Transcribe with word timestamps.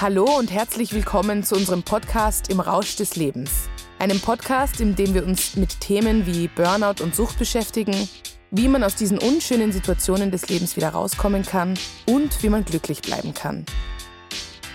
Hallo 0.00 0.24
und 0.38 0.50
herzlich 0.50 0.92
willkommen 0.92 1.44
zu 1.44 1.54
unserem 1.54 1.84
Podcast 1.84 2.50
Im 2.50 2.58
Rausch 2.58 2.96
des 2.96 3.14
Lebens. 3.14 3.68
Einem 4.00 4.18
Podcast, 4.18 4.80
in 4.80 4.96
dem 4.96 5.14
wir 5.14 5.24
uns 5.24 5.54
mit 5.54 5.80
Themen 5.80 6.26
wie 6.26 6.48
Burnout 6.48 7.00
und 7.00 7.14
Sucht 7.14 7.38
beschäftigen, 7.38 8.08
wie 8.50 8.66
man 8.66 8.82
aus 8.82 8.96
diesen 8.96 9.18
unschönen 9.18 9.70
Situationen 9.70 10.32
des 10.32 10.48
Lebens 10.48 10.76
wieder 10.76 10.88
rauskommen 10.88 11.44
kann 11.44 11.78
und 12.06 12.42
wie 12.42 12.48
man 12.48 12.64
glücklich 12.64 13.02
bleiben 13.02 13.34
kann. 13.34 13.64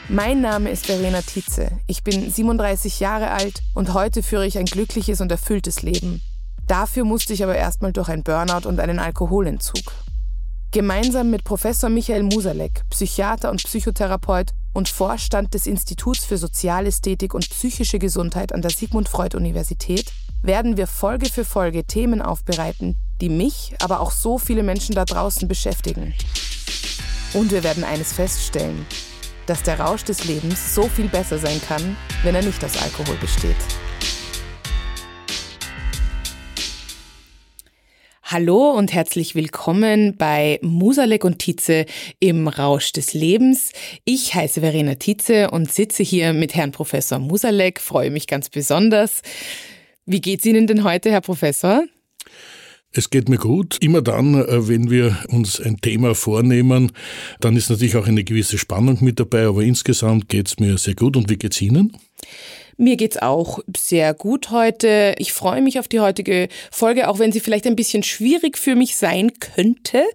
Mein 0.07 0.39
Name 0.39 0.71
ist 0.71 0.85
Verena 0.85 1.21
Tietze. 1.21 1.69
Ich 1.85 2.01
bin 2.01 2.31
37 2.31 3.01
Jahre 3.01 3.29
alt 3.31 3.59
und 3.75 3.93
heute 3.93 4.23
führe 4.23 4.47
ich 4.47 4.57
ein 4.57 4.65
glückliches 4.65 5.19
und 5.19 5.31
erfülltes 5.31 5.81
Leben. 5.81 6.21
Dafür 6.65 7.03
musste 7.03 7.33
ich 7.33 7.43
aber 7.43 7.55
erstmal 7.55 7.91
durch 7.91 8.07
ein 8.07 8.23
Burnout 8.23 8.67
und 8.67 8.79
einen 8.79 8.99
Alkoholentzug. 8.99 9.83
Gemeinsam 10.71 11.29
mit 11.29 11.43
Professor 11.43 11.89
Michael 11.89 12.23
Musalek, 12.23 12.83
Psychiater 12.89 13.51
und 13.51 13.61
Psychotherapeut 13.61 14.53
und 14.73 14.89
Vorstand 14.89 15.53
des 15.53 15.67
Instituts 15.67 16.25
für 16.25 16.37
Sozialästhetik 16.37 17.33
und 17.33 17.49
psychische 17.49 17.99
Gesundheit 17.99 18.53
an 18.53 18.61
der 18.61 18.71
Sigmund 18.71 19.09
Freud 19.09 19.35
Universität, 19.35 20.11
werden 20.41 20.77
wir 20.77 20.87
Folge 20.87 21.27
für 21.27 21.43
Folge 21.45 21.83
Themen 21.83 22.21
aufbereiten, 22.21 22.95
die 23.21 23.29
mich, 23.29 23.73
aber 23.81 23.99
auch 23.99 24.11
so 24.11 24.37
viele 24.37 24.63
Menschen 24.63 24.95
da 24.95 25.05
draußen 25.05 25.47
beschäftigen. 25.47 26.13
Und 27.33 27.51
wir 27.51 27.63
werden 27.63 27.83
eines 27.83 28.13
feststellen, 28.13 28.85
dass 29.45 29.63
der 29.63 29.79
Rausch 29.79 30.03
des 30.03 30.25
Lebens 30.25 30.73
so 30.73 30.83
viel 30.83 31.09
besser 31.09 31.37
sein 31.37 31.61
kann, 31.67 31.97
wenn 32.23 32.35
er 32.35 32.43
nicht 32.43 32.63
aus 32.63 32.81
Alkohol 32.81 33.15
besteht. 33.15 33.57
Hallo 38.31 38.69
und 38.69 38.93
herzlich 38.93 39.33
willkommen 39.33 40.15
bei 40.15 40.59
Musalek 40.61 41.25
und 41.25 41.39
Tietze 41.39 41.87
im 42.19 42.47
Rausch 42.47 42.91
des 42.91 43.15
Lebens. 43.15 43.71
Ich 44.05 44.35
heiße 44.35 44.61
Verena 44.61 44.93
Tietze 44.93 45.49
und 45.49 45.71
sitze 45.71 46.03
hier 46.03 46.33
mit 46.33 46.53
Herrn 46.53 46.71
Professor 46.71 47.17
Musalek, 47.17 47.79
freue 47.79 48.11
mich 48.11 48.27
ganz 48.27 48.49
besonders. 48.49 49.23
Wie 50.05 50.21
geht's 50.21 50.45
Ihnen 50.45 50.67
denn 50.67 50.83
heute, 50.83 51.09
Herr 51.09 51.21
Professor? 51.21 51.85
Es 52.91 53.09
geht 53.09 53.29
mir 53.29 53.39
gut. 53.39 53.77
Immer 53.81 54.03
dann, 54.03 54.35
äh, 54.35 54.67
wenn 54.67 54.91
wir 54.91 55.17
uns 55.29 55.59
ein 55.59 55.77
Thema 55.77 56.13
vornehmen, 56.13 56.91
dann 57.39 57.55
ist 57.55 57.71
natürlich 57.71 57.95
auch 57.95 58.05
eine 58.05 58.23
gewisse 58.23 58.59
Spannung 58.59 58.99
mit 59.01 59.19
dabei, 59.19 59.47
aber 59.47 59.63
insgesamt 59.63 60.29
geht's 60.29 60.59
mir 60.59 60.77
sehr 60.77 60.93
gut. 60.93 61.17
Und 61.17 61.31
wie 61.31 61.37
geht's 61.37 61.59
Ihnen? 61.59 61.97
Mir 62.81 62.95
geht's 62.95 63.17
auch 63.17 63.59
sehr 63.75 64.13
gut 64.13 64.51
heute. 64.51 65.13
Ich 65.17 65.33
freue 65.33 65.61
mich 65.61 65.79
auf 65.79 65.89
die 65.89 65.99
heutige 65.99 66.47
Folge, 66.71 67.09
auch 67.09 67.19
wenn 67.19 67.33
sie 67.33 67.41
vielleicht 67.41 67.67
ein 67.67 67.75
bisschen 67.75 68.03
schwierig 68.03 68.57
für 68.57 68.73
mich 68.73 68.95
sein 68.95 69.33
könnte, 69.37 70.05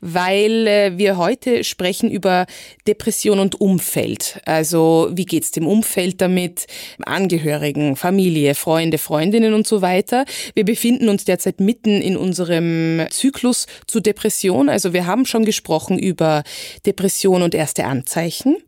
weil 0.00 0.68
äh, 0.68 0.92
wir 0.98 1.16
heute 1.16 1.64
sprechen 1.64 2.12
über 2.12 2.46
Depression 2.86 3.40
und 3.40 3.60
Umfeld. 3.60 4.40
Also 4.44 5.10
wie 5.10 5.24
geht's 5.24 5.50
dem 5.50 5.66
Umfeld 5.66 6.20
damit? 6.20 6.68
Angehörigen, 7.04 7.96
Familie, 7.96 8.54
Freunde, 8.54 8.98
Freundinnen 8.98 9.52
und 9.52 9.66
so 9.66 9.82
weiter. 9.82 10.24
Wir 10.54 10.64
befinden 10.64 11.08
uns 11.08 11.24
derzeit 11.24 11.58
mitten 11.58 12.00
in 12.00 12.16
unserem 12.16 13.04
Zyklus 13.10 13.66
zu 13.88 13.98
Depression. 13.98 14.68
Also 14.68 14.92
wir 14.92 15.06
haben 15.06 15.26
schon 15.26 15.44
gesprochen 15.44 15.98
über 15.98 16.44
Depression 16.86 17.42
und 17.42 17.52
erste 17.52 17.84
Anzeichen. 17.84 18.58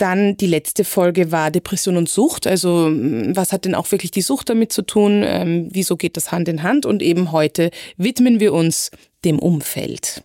Dann 0.00 0.38
die 0.38 0.46
letzte 0.46 0.84
Folge 0.84 1.30
war 1.30 1.50
Depression 1.50 1.98
und 1.98 2.08
Sucht. 2.08 2.46
Also 2.46 2.90
was 2.90 3.52
hat 3.52 3.66
denn 3.66 3.74
auch 3.74 3.90
wirklich 3.92 4.10
die 4.10 4.22
Sucht 4.22 4.48
damit 4.48 4.72
zu 4.72 4.80
tun? 4.80 5.22
Ähm, 5.22 5.68
wieso 5.72 5.98
geht 5.98 6.16
das 6.16 6.32
Hand 6.32 6.48
in 6.48 6.62
Hand? 6.62 6.86
Und 6.86 7.02
eben 7.02 7.32
heute 7.32 7.70
widmen 7.98 8.40
wir 8.40 8.54
uns 8.54 8.90
dem 9.26 9.38
Umfeld. 9.38 10.22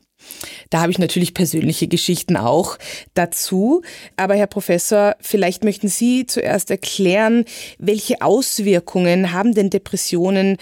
Da 0.70 0.80
habe 0.80 0.94
ich 0.94 0.98
natürlich 0.98 1.34
persönliche 1.34 1.90
Geschichten 1.90 2.38
auch 2.38 2.78
dazu. 3.16 3.82
Aber 4.16 4.36
Herr 4.36 4.48
Professor, 4.48 5.18
vielleicht 5.20 5.66
möchten 5.66 5.90
Sie 5.90 6.26
zuerst 6.26 6.72
erklären, 6.72 7.44
welche 7.78 8.22
Auswirkungen 8.22 9.34
haben 9.34 9.54
denn 9.54 9.70
Depressionen 9.70 10.56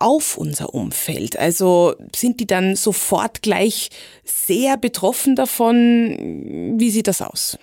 auf 0.00 0.36
unser 0.36 0.74
Umfeld? 0.74 1.38
Also 1.38 1.94
sind 2.12 2.40
die 2.40 2.48
dann 2.48 2.74
sofort 2.74 3.40
gleich 3.42 3.90
sehr 4.24 4.76
betroffen 4.76 5.36
davon? 5.36 6.74
Wie 6.76 6.90
sieht 6.90 7.06
das 7.06 7.22
aus? 7.22 7.56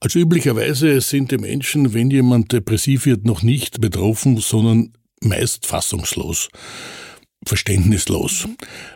Also 0.00 0.18
üblicherweise 0.18 1.00
sind 1.00 1.30
die 1.30 1.38
Menschen, 1.38 1.94
wenn 1.94 2.10
jemand 2.10 2.52
depressiv 2.52 3.06
wird, 3.06 3.24
noch 3.24 3.42
nicht 3.42 3.80
betroffen, 3.80 4.36
sondern 4.36 4.92
meist 5.20 5.66
fassungslos 5.66 6.50
verständnislos. 7.46 8.48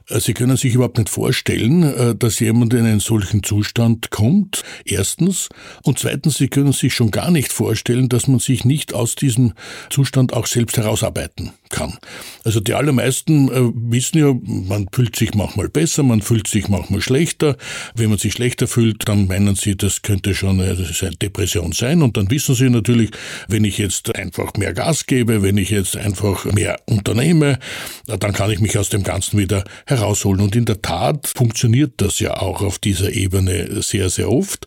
Äh, 0.09 0.21
Sie 0.21 0.35
können 0.35 0.57
sich 0.57 0.75
überhaupt 0.75 0.99
nicht 0.99 1.11
vorstellen, 1.11 1.83
äh, 1.83 2.15
dass 2.15 2.41
jemand 2.41 2.75
in 2.75 2.85
einen 2.85 3.01
solchen 3.01 3.43
Zustand 3.43 4.11
kommt, 4.11 4.63
erstens. 4.85 5.49
Und 5.83 5.99
zweitens, 5.99 6.37
Sie 6.37 6.49
können 6.49 6.73
sich 6.73 6.95
schon 6.95 7.11
gar 7.11 7.31
nicht 7.31 7.53
vorstellen, 7.53 8.09
dass 8.09 8.27
man 8.27 8.39
sich 8.39 8.65
nicht 8.65 8.95
aus 8.95 9.15
diesem 9.15 9.53
Zustand 9.91 10.33
auch 10.33 10.47
selbst 10.47 10.77
herausarbeiten 10.77 11.53
kann. 11.71 11.99
Also 12.45 12.61
die 12.61 12.75
allermeisten 12.75 13.49
äh, 13.49 13.73
wissen 13.75 14.19
ja, 14.19 14.35
man 14.43 14.89
fühlt 14.93 15.17
sich 15.17 15.35
manchmal 15.35 15.69
besser, 15.69 16.03
man 16.03 16.23
fühlt 16.23 16.49
sich 16.49 16.69
manchmal 16.69 17.01
schlechter. 17.01 17.57
Wenn 17.95 18.11
man 18.11 18.19
sich 18.19 18.33
schlechter 18.33 18.67
fühlt, 18.67 19.09
dann 19.09 19.27
meinen 19.27 19.55
sie, 19.55 19.77
das 19.77 20.03
könnte 20.03 20.35
schon 20.35 20.61
eine 20.61 20.77
Depression 21.21 21.73
sein. 21.73 22.03
Und 22.03 22.17
dann 22.17 22.31
wissen 22.31 22.55
sie 22.55 22.71
natürlich, 22.71 23.11
wenn 23.49 23.65
ich 23.65 23.79
jetzt 23.79 24.15
einfach 24.15 24.55
mehr 24.55 24.73
Gas 24.73 25.07
gebe, 25.07 25.43
wenn 25.43 25.57
ich 25.57 25.71
jetzt 25.71 25.97
einfach 25.97 26.45
mehr 26.47 26.81
unternehme, 26.87 27.59
dann 28.07 28.33
kann 28.33 28.51
ich 28.51 28.61
mich 28.61 28.79
aus 28.79 28.89
dem 28.89 29.03
Ganzen 29.03 29.39
wieder 29.39 29.65
herausholen. 29.87 30.41
Und 30.41 30.57
in 30.57 30.65
der 30.65 30.83
Tat 30.83 31.29
funktioniert 31.35 31.95
das 31.99 32.19
ja 32.21 32.39
auch 32.41 32.63
auf 32.63 32.79
dieser 32.79 33.13
Ebene 33.13 33.83
sehr, 33.83 34.11
sehr 34.11 34.31
oft. 34.31 34.67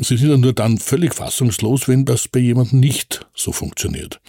Sie 0.00 0.16
sind 0.16 0.30
ja 0.30 0.36
nur 0.36 0.52
dann 0.52 0.78
völlig 0.78 1.14
fassungslos, 1.14 1.88
wenn 1.88 2.04
das 2.04 2.28
bei 2.28 2.38
jemandem 2.38 2.80
nicht 2.80 3.26
so 3.34 3.50
funktioniert. 3.52 4.20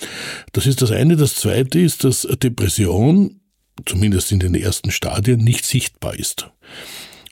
Das 0.53 0.65
ist 0.65 0.81
das 0.81 0.91
eine. 0.91 1.15
Das 1.15 1.35
zweite 1.35 1.79
ist, 1.79 1.98
dass 2.03 2.27
Depression, 2.41 3.41
zumindest 3.85 4.31
in 4.31 4.39
den 4.39 4.55
ersten 4.55 4.91
Stadien, 4.91 5.39
nicht 5.39 5.65
sichtbar 5.65 6.15
ist. 6.15 6.51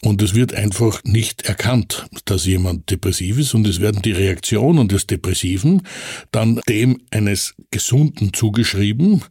Und 0.03 0.21
es 0.21 0.35
wird 0.35 0.53
einfach 0.53 1.03
nicht 1.03 1.43
erkannt, 1.43 2.05
dass 2.25 2.45
jemand 2.45 2.91
depressiv 2.91 3.39
ist 3.39 3.55
und 3.55 3.67
es 3.67 3.81
werden 3.81 4.01
die 4.03 4.11
Reaktionen 4.11 4.87
des 4.87 5.07
Depressiven 5.07 5.81
dann 6.31 6.61
dem 6.69 7.01
eines 7.09 7.55
Gesunden 7.71 8.31
zugeschrieben 8.31 9.23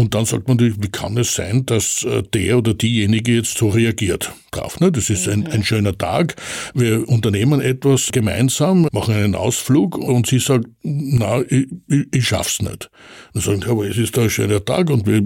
und 0.00 0.14
dann 0.14 0.24
sagt 0.24 0.48
man 0.48 0.56
natürlich, 0.56 0.76
wie 0.80 0.88
kann 0.88 1.18
es 1.18 1.34
sein, 1.34 1.66
dass 1.66 2.04
äh, 2.04 2.22
der 2.32 2.58
oder 2.58 2.72
diejenige 2.72 3.34
jetzt 3.34 3.58
so 3.58 3.68
reagiert 3.68 4.32
drauf. 4.50 4.80
Ne? 4.80 4.90
Das 4.90 5.10
ist 5.10 5.28
ein, 5.28 5.46
ein 5.46 5.62
schöner 5.62 5.96
Tag, 5.96 6.36
wir 6.74 7.08
unternehmen 7.08 7.60
etwas 7.60 8.10
gemeinsam, 8.10 8.88
machen 8.92 9.14
einen 9.14 9.34
Ausflug 9.34 9.98
und 9.98 10.26
sie 10.26 10.38
sagt, 10.38 10.66
na, 10.82 11.42
ich, 11.42 11.68
ich, 11.88 12.06
ich 12.12 12.26
schaff's 12.26 12.62
nicht. 12.62 12.90
Dann 13.34 13.42
sagen, 13.42 13.64
aber 13.68 13.88
es 13.88 13.98
ist 13.98 14.18
ein 14.18 14.30
schöner 14.30 14.64
Tag 14.64 14.90
und 14.90 15.06
du 15.06 15.20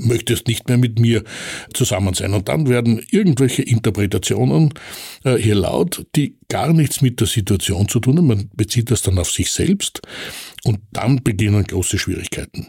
möchtest 0.00 0.48
nicht 0.48 0.68
mehr 0.68 0.78
mit 0.78 0.98
mir 0.98 1.22
zusammen 1.72 2.14
sein. 2.14 2.34
Und 2.34 2.48
dann 2.48 2.68
werden 2.68 3.00
irgendwelche 3.10 3.62
Interpretationen 3.62 4.45
äh, 5.24 5.36
hier 5.36 5.54
laut, 5.54 6.06
die 6.16 6.38
gar 6.48 6.72
nichts 6.72 7.00
mit 7.00 7.20
der 7.20 7.26
Situation 7.26 7.88
zu 7.88 8.00
tun 8.00 8.18
haben. 8.18 8.26
Man 8.26 8.50
bezieht 8.54 8.90
das 8.90 9.02
dann 9.02 9.18
auf 9.18 9.30
sich 9.30 9.50
selbst 9.50 10.00
und 10.64 10.80
dann 10.92 11.22
beginnen 11.22 11.64
große 11.64 11.98
Schwierigkeiten 11.98 12.68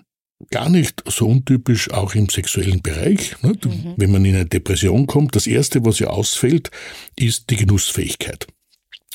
gar 0.52 0.70
nicht 0.70 1.04
so 1.08 1.28
untypisch 1.28 1.90
auch 1.92 2.14
im 2.16 2.30
sexuellen 2.30 2.82
Bereich. 2.82 3.42
Ne? 3.42 3.54
Mhm. 3.64 3.94
Wenn 3.98 4.12
man 4.12 4.26
in 4.26 4.36
eine 4.36 4.46
Depression 4.46 5.08
kommt, 5.08 5.36
das 5.36 5.48
Erste, 5.48 5.84
was 5.86 6.00
ja 6.00 6.08
ausfällt, 6.08 6.70
ist 7.16 7.50
die 7.50 7.56
Genussfähigkeit. 7.56 8.48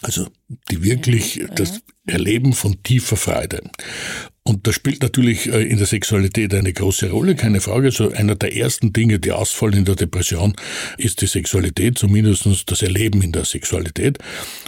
Also 0.02 0.26
die 0.70 0.82
wirklich 0.82 1.44
das 1.54 1.80
Erleben 2.06 2.52
von 2.52 2.82
tiefer 2.82 3.16
Freude. 3.16 3.62
Und 4.44 4.66
das 4.66 4.74
spielt 4.74 5.02
natürlich 5.02 5.46
äh, 5.46 5.62
in 5.62 5.78
der 5.78 5.86
Sexualität 5.86 6.52
eine 6.52 6.72
große 6.72 7.10
Rolle, 7.10 7.36
keine 7.36 7.60
Frage. 7.60 7.92
So 7.92 8.10
einer 8.10 8.34
der 8.34 8.56
ersten 8.56 8.92
Dinge, 8.92 9.20
die 9.20 9.30
ausfallen 9.30 9.78
in 9.78 9.84
der 9.84 9.94
Depression, 9.94 10.54
ist 10.98 11.20
die 11.20 11.28
Sexualität, 11.28 11.96
zumindest 11.96 12.48
das 12.66 12.82
Erleben 12.82 13.22
in 13.22 13.30
der 13.30 13.44
Sexualität. 13.44 14.18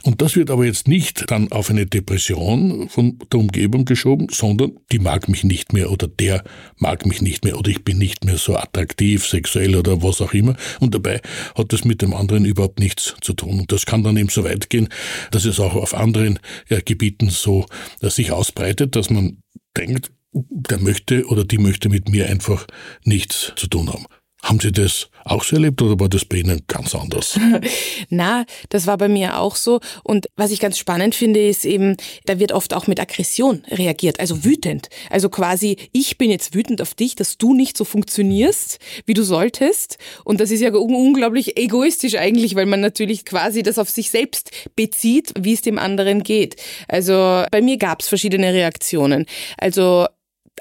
Und 0.04 0.22
das 0.22 0.36
wird 0.36 0.50
aber 0.50 0.64
jetzt 0.64 0.86
nicht 0.86 1.28
dann 1.28 1.50
auf 1.50 1.70
eine 1.70 1.86
Depression 1.86 2.88
von 2.88 3.18
der 3.32 3.40
Umgebung 3.40 3.84
geschoben, 3.84 4.28
sondern 4.30 4.78
die 4.92 5.00
mag 5.00 5.28
mich 5.28 5.42
nicht 5.42 5.72
mehr 5.72 5.90
oder 5.90 6.06
der 6.06 6.44
mag 6.76 7.04
mich 7.04 7.20
nicht 7.20 7.44
mehr 7.44 7.58
oder 7.58 7.70
ich 7.70 7.82
bin 7.82 7.98
nicht 7.98 8.24
mehr 8.24 8.38
so 8.38 8.56
attraktiv, 8.56 9.26
sexuell 9.26 9.74
oder 9.74 10.04
was 10.04 10.20
auch 10.20 10.34
immer. 10.34 10.56
Und 10.78 10.94
dabei 10.94 11.20
hat 11.56 11.72
das 11.72 11.84
mit 11.84 12.00
dem 12.00 12.14
anderen 12.14 12.44
überhaupt 12.44 12.78
nichts 12.78 13.16
zu 13.20 13.32
tun. 13.32 13.58
Und 13.58 13.72
das 13.72 13.86
kann 13.86 14.04
dann 14.04 14.16
eben 14.16 14.28
so 14.28 14.44
weit 14.44 14.70
gehen, 14.70 14.88
dass 15.32 15.44
es 15.44 15.58
auch 15.58 15.74
auf 15.74 15.94
anderen 15.94 16.38
ja, 16.68 16.78
Gebieten 16.78 17.28
so 17.28 17.66
äh, 18.02 18.08
sich 18.08 18.30
ausbreitet, 18.30 18.94
dass 18.94 19.10
man 19.10 19.38
denkt, 19.76 20.12
der 20.32 20.78
möchte 20.78 21.26
oder 21.26 21.44
die 21.44 21.58
möchte 21.58 21.88
mit 21.88 22.08
mir 22.08 22.28
einfach 22.28 22.66
nichts 23.04 23.52
zu 23.56 23.66
tun 23.68 23.92
haben. 23.92 24.06
Haben 24.42 24.60
Sie 24.60 24.72
das 24.72 25.10
auch 25.24 25.44
so 25.44 25.56
erlebt 25.56 25.80
oder 25.82 25.98
war 25.98 26.08
das 26.08 26.24
bei 26.24 26.38
Ihnen 26.38 26.62
ganz 26.66 26.94
anders? 26.94 27.38
Na, 28.08 28.44
das 28.68 28.86
war 28.86 28.98
bei 28.98 29.08
mir 29.08 29.38
auch 29.38 29.56
so. 29.56 29.80
Und 30.02 30.28
was 30.36 30.50
ich 30.50 30.60
ganz 30.60 30.78
spannend 30.78 31.14
finde, 31.14 31.46
ist 31.46 31.64
eben, 31.64 31.96
da 32.26 32.38
wird 32.38 32.52
oft 32.52 32.74
auch 32.74 32.86
mit 32.86 33.00
Aggression 33.00 33.64
reagiert, 33.70 34.20
also 34.20 34.44
wütend. 34.44 34.88
Also 35.10 35.28
quasi, 35.28 35.76
ich 35.92 36.18
bin 36.18 36.30
jetzt 36.30 36.54
wütend 36.54 36.82
auf 36.82 36.94
dich, 36.94 37.14
dass 37.14 37.38
du 37.38 37.54
nicht 37.54 37.76
so 37.76 37.84
funktionierst, 37.84 38.78
wie 39.06 39.14
du 39.14 39.22
solltest. 39.22 39.98
Und 40.24 40.40
das 40.40 40.50
ist 40.50 40.60
ja 40.60 40.72
unglaublich 40.74 41.56
egoistisch 41.56 42.16
eigentlich, 42.16 42.54
weil 42.54 42.66
man 42.66 42.80
natürlich 42.80 43.24
quasi 43.24 43.62
das 43.62 43.78
auf 43.78 43.90
sich 43.90 44.10
selbst 44.10 44.50
bezieht, 44.76 45.32
wie 45.38 45.54
es 45.54 45.62
dem 45.62 45.78
anderen 45.78 46.22
geht. 46.22 46.56
Also 46.88 47.44
bei 47.50 47.62
mir 47.62 47.78
gab 47.78 48.02
es 48.02 48.08
verschiedene 48.08 48.52
Reaktionen. 48.52 49.26
Also 49.58 50.06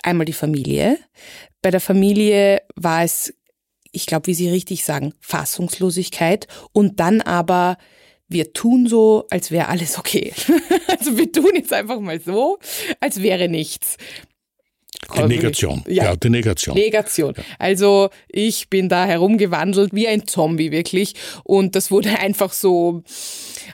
einmal 0.01 0.25
die 0.25 0.33
Familie. 0.33 0.98
Bei 1.62 1.71
der 1.71 1.80
Familie 1.80 2.62
war 2.75 3.04
es, 3.04 3.33
ich 3.94 4.07
glaube, 4.07 4.28
wie 4.28 4.34
Sie 4.34 4.50
richtig 4.50 4.84
sagen, 4.84 5.13
Fassungslosigkeit 5.22 6.48
und 6.74 7.00
dann 7.00 7.22
aber 7.22 7.78
wir 8.28 8.51
tun 8.51 8.88
so, 8.88 9.28
als 9.30 9.51
wäre 9.51 9.69
alles 9.69 9.98
okay. 9.98 10.34
also 10.88 11.18
wir 11.18 11.31
tun 11.31 11.51
jetzt 11.54 11.72
einfach 11.72 12.00
mal 12.00 12.19
so, 12.19 12.57
als 13.00 13.22
wäre 13.22 13.48
nichts. 13.48 13.98
Die 15.16 15.24
Negation. 15.24 15.84
Ja, 15.88 16.06
ja 16.06 16.16
die 16.16 16.30
Negation. 16.30 16.76
Negation. 16.76 17.34
Also 17.60 18.10
ich 18.28 18.70
bin 18.70 18.90
da 18.90 19.06
herumgewandelt 19.06 19.94
wie 19.94 20.08
ein 20.08 20.28
Zombie 20.28 20.72
wirklich 20.72 21.16
und 21.44 21.76
das 21.76 21.92
wurde 21.92 22.10
einfach 22.20 22.54
so 22.54 23.04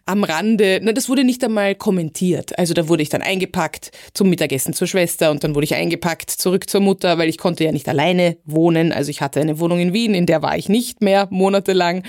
am 0.05 0.23
Rande, 0.23 0.79
na, 0.81 0.91
das 0.91 1.09
wurde 1.09 1.23
nicht 1.23 1.43
einmal 1.43 1.75
kommentiert. 1.75 2.57
Also 2.57 2.73
da 2.73 2.87
wurde 2.87 3.03
ich 3.03 3.09
dann 3.09 3.21
eingepackt 3.21 3.91
zum 4.13 4.29
Mittagessen 4.29 4.73
zur 4.73 4.87
Schwester 4.87 5.31
und 5.31 5.43
dann 5.43 5.55
wurde 5.55 5.65
ich 5.65 5.75
eingepackt 5.75 6.29
zurück 6.29 6.69
zur 6.69 6.81
Mutter, 6.81 7.17
weil 7.17 7.29
ich 7.29 7.37
konnte 7.37 7.63
ja 7.63 7.71
nicht 7.71 7.87
alleine 7.87 8.37
wohnen. 8.45 8.91
Also 8.91 9.09
ich 9.11 9.21
hatte 9.21 9.39
eine 9.39 9.59
Wohnung 9.59 9.79
in 9.79 9.93
Wien, 9.93 10.13
in 10.13 10.25
der 10.25 10.41
war 10.41 10.57
ich 10.57 10.69
nicht 10.69 11.01
mehr 11.01 11.27
monatelang 11.29 12.03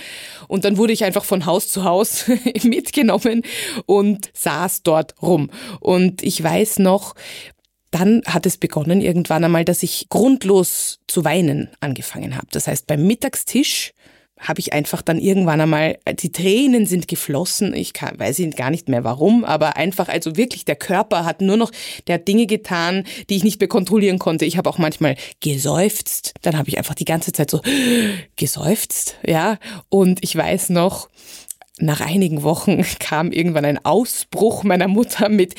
und 0.49 0.65
dann 0.65 0.77
wurde 0.77 0.93
ich 0.93 1.05
einfach 1.05 1.25
von 1.25 1.47
Haus 1.47 1.69
zu 1.69 1.85
Haus 1.85 2.25
mitgenommen 2.63 3.43
und 3.87 4.31
saß 4.35 4.83
dort 4.83 5.15
rum. 5.23 5.51
Und 5.81 6.23
ich 6.23 6.43
weiß 6.43 6.79
noch, 6.79 7.15
dann 7.91 8.23
hat 8.27 8.47
es 8.47 8.57
begonnen 8.57 9.01
irgendwann 9.01 9.45
einmal, 9.45 9.65
dass 9.65 9.83
ich 9.83 10.09
grundlos 10.09 11.01
zu 11.07 11.25
weinen 11.25 11.69
angefangen 11.81 12.37
habe. 12.37 12.47
Das 12.53 12.67
heißt, 12.67 12.87
beim 12.87 13.07
Mittagstisch 13.07 13.93
habe 14.41 14.61
ich 14.61 14.73
einfach 14.73 15.03
dann 15.03 15.19
irgendwann 15.19 15.61
einmal, 15.61 15.99
die 16.19 16.33
Tränen 16.33 16.87
sind 16.87 17.09
geflossen, 17.09 17.75
ich 17.75 17.93
kann, 17.93 18.19
weiß 18.19 18.41
gar 18.57 18.71
nicht 18.71 18.89
mehr 18.89 19.05
warum, 19.05 19.45
aber 19.45 19.77
einfach, 19.77 20.09
also 20.09 20.37
wirklich, 20.37 20.65
der 20.65 20.77
Körper 20.77 21.27
hat 21.27 21.43
nur 21.43 21.59
noch, 21.59 21.71
der 22.07 22.15
hat 22.15 22.27
Dinge 22.27 22.47
getan, 22.47 23.05
die 23.29 23.37
ich 23.37 23.45
nicht 23.45 23.61
mehr 23.61 23.69
kontrollieren 23.69 24.19
konnte. 24.19 24.47
Ich 24.47 24.57
habe 24.57 24.71
auch 24.71 24.79
manchmal 24.79 25.17
geseufzt, 25.41 26.33
dann 26.41 26.57
habe 26.57 26.71
ich 26.71 26.79
einfach 26.79 26.95
die 26.95 27.05
ganze 27.05 27.33
Zeit 27.33 27.51
so 27.51 27.61
geseufzt, 28.37 29.17
ja, 29.27 29.59
und 29.91 30.25
ich 30.25 30.35
weiß 30.35 30.71
noch, 30.71 31.11
nach 31.81 32.01
einigen 32.01 32.43
Wochen 32.43 32.85
kam 32.99 33.33
irgendwann 33.33 33.65
ein 33.65 33.85
Ausbruch 33.85 34.65
meiner 34.65 34.89
Mutter 34.89 35.29
mit, 35.29 35.55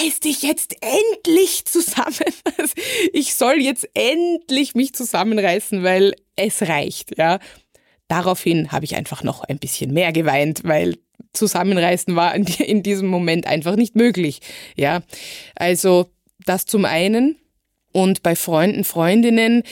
reiß 0.00 0.20
dich 0.20 0.42
jetzt 0.42 0.76
endlich 0.80 1.64
zusammen. 1.64 2.08
Ich 3.12 3.34
soll 3.34 3.60
jetzt 3.60 3.88
endlich 3.94 4.74
mich 4.74 4.92
zusammenreißen, 4.92 5.82
weil 5.82 6.14
es 6.36 6.62
reicht, 6.62 7.16
ja. 7.18 7.38
Daraufhin 8.06 8.72
habe 8.72 8.84
ich 8.84 8.96
einfach 8.96 9.22
noch 9.22 9.42
ein 9.44 9.58
bisschen 9.58 9.92
mehr 9.92 10.12
geweint, 10.12 10.62
weil 10.64 10.96
zusammenreißen 11.32 12.14
war 12.16 12.34
in 12.34 12.82
diesem 12.82 13.08
Moment 13.08 13.46
einfach 13.46 13.76
nicht 13.76 13.96
möglich, 13.96 14.40
ja. 14.76 15.02
Also 15.54 16.10
das 16.44 16.66
zum 16.66 16.84
einen. 16.84 17.36
Und 17.92 18.22
bei 18.22 18.36
Freunden, 18.36 18.84
Freundinnen, 18.84 19.62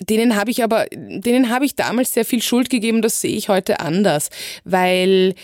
denen 0.00 0.36
habe 0.36 0.50
ich 0.50 0.62
aber, 0.62 0.86
denen 0.90 1.50
habe 1.50 1.64
ich 1.64 1.74
damals 1.74 2.12
sehr 2.12 2.24
viel 2.24 2.42
Schuld 2.42 2.70
gegeben, 2.70 3.02
das 3.02 3.20
sehe 3.20 3.36
ich 3.36 3.48
heute 3.48 3.80
anders, 3.80 4.30
weil 4.64 5.34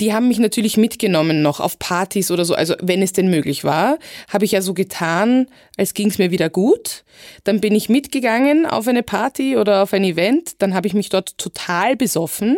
die 0.00 0.14
haben 0.14 0.28
mich 0.28 0.38
natürlich 0.38 0.76
mitgenommen 0.78 1.42
noch 1.42 1.60
auf 1.60 1.78
Partys 1.78 2.30
oder 2.30 2.44
so, 2.44 2.54
also 2.54 2.74
wenn 2.80 3.02
es 3.02 3.12
denn 3.12 3.28
möglich 3.28 3.64
war, 3.64 3.98
habe 4.28 4.46
ich 4.46 4.52
ja 4.52 4.62
so 4.62 4.72
getan, 4.72 5.46
als 5.76 5.92
ging 5.92 6.08
es 6.08 6.18
mir 6.18 6.30
wieder 6.30 6.48
gut. 6.48 7.04
Dann 7.44 7.60
bin 7.60 7.74
ich 7.74 7.90
mitgegangen 7.90 8.64
auf 8.64 8.88
eine 8.88 9.02
Party 9.02 9.58
oder 9.58 9.82
auf 9.82 9.92
ein 9.92 10.04
Event, 10.04 10.62
dann 10.62 10.74
habe 10.74 10.86
ich 10.86 10.94
mich 10.94 11.10
dort 11.10 11.36
total 11.36 11.96
besoffen, 11.96 12.56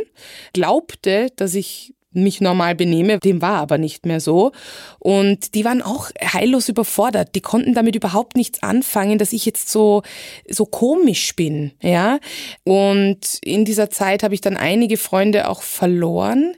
glaubte, 0.53 1.33
dass 1.35 1.55
ich 1.55 1.95
mich 2.13 2.41
normal 2.41 2.75
benehme. 2.75 3.19
Dem 3.19 3.43
war 3.43 3.57
aber 3.57 3.79
nicht 3.79 4.07
mehr 4.07 4.21
so. 4.21 4.53
Und 4.99 5.55
die 5.55 5.65
waren 5.65 5.83
auch 5.83 6.11
heillos 6.21 6.69
überfordert. 6.69 7.35
Die 7.35 7.41
konnten 7.41 7.75
damit 7.75 7.97
überhaupt 7.97 8.37
nichts 8.37 8.63
anfangen, 8.63 9.19
dass 9.19 9.33
ich 9.33 9.47
jetzt 9.47 9.71
so, 9.71 10.03
so 10.49 10.65
komisch 10.67 11.35
bin, 11.37 11.73
ja. 11.81 12.19
Und 12.65 13.39
in 13.43 13.65
dieser 13.65 13.91
Zeit 13.91 14.23
habe 14.23 14.35
ich 14.35 14.41
dann 14.41 14.57
einige 14.57 14.97
Freunde 14.97 15.49
auch 15.49 15.63
verloren, 15.63 16.55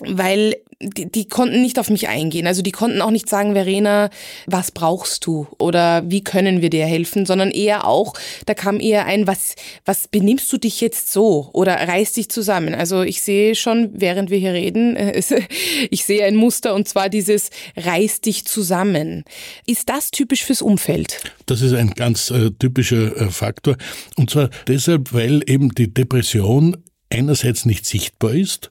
weil 0.00 0.56
die, 0.80 1.10
die 1.10 1.28
konnten 1.28 1.62
nicht 1.62 1.78
auf 1.78 1.88
mich 1.88 2.08
eingehen. 2.08 2.46
Also 2.46 2.62
die 2.62 2.72
konnten 2.72 3.00
auch 3.00 3.10
nicht 3.10 3.28
sagen, 3.28 3.54
Verena, 3.54 4.10
was 4.46 4.72
brauchst 4.72 5.24
du 5.24 5.46
oder 5.58 6.02
wie 6.10 6.24
können 6.24 6.62
wir 6.62 6.70
dir 6.70 6.84
helfen, 6.84 7.26
sondern 7.26 7.50
eher 7.50 7.86
auch, 7.86 8.14
da 8.46 8.54
kam 8.54 8.80
eher 8.80 9.06
ein, 9.06 9.26
was, 9.26 9.54
was 9.84 10.08
benimmst 10.08 10.52
du 10.52 10.58
dich 10.58 10.80
jetzt 10.80 11.12
so 11.12 11.48
oder 11.52 11.74
reiß 11.74 12.12
dich 12.12 12.28
zusammen. 12.28 12.74
Also 12.74 13.02
ich 13.02 13.22
sehe 13.22 13.54
schon, 13.54 13.90
während 13.94 14.30
wir 14.30 14.38
hier 14.38 14.52
reden, 14.52 14.96
ich 15.90 16.04
sehe 16.04 16.24
ein 16.24 16.36
Muster 16.36 16.74
und 16.74 16.88
zwar 16.88 17.08
dieses 17.08 17.50
reiß 17.76 18.20
dich 18.20 18.44
zusammen. 18.44 19.24
Ist 19.66 19.88
das 19.88 20.10
typisch 20.10 20.44
fürs 20.44 20.62
Umfeld? 20.62 21.20
Das 21.46 21.60
ist 21.60 21.72
ein 21.72 21.90
ganz 21.90 22.30
äh, 22.30 22.50
typischer 22.50 23.16
äh, 23.16 23.30
Faktor 23.30 23.76
und 24.16 24.30
zwar 24.30 24.50
deshalb, 24.66 25.12
weil 25.12 25.42
eben 25.46 25.70
die 25.70 25.92
Depression 25.92 26.76
einerseits 27.14 27.64
nicht 27.64 27.86
sichtbar 27.86 28.32
ist 28.34 28.70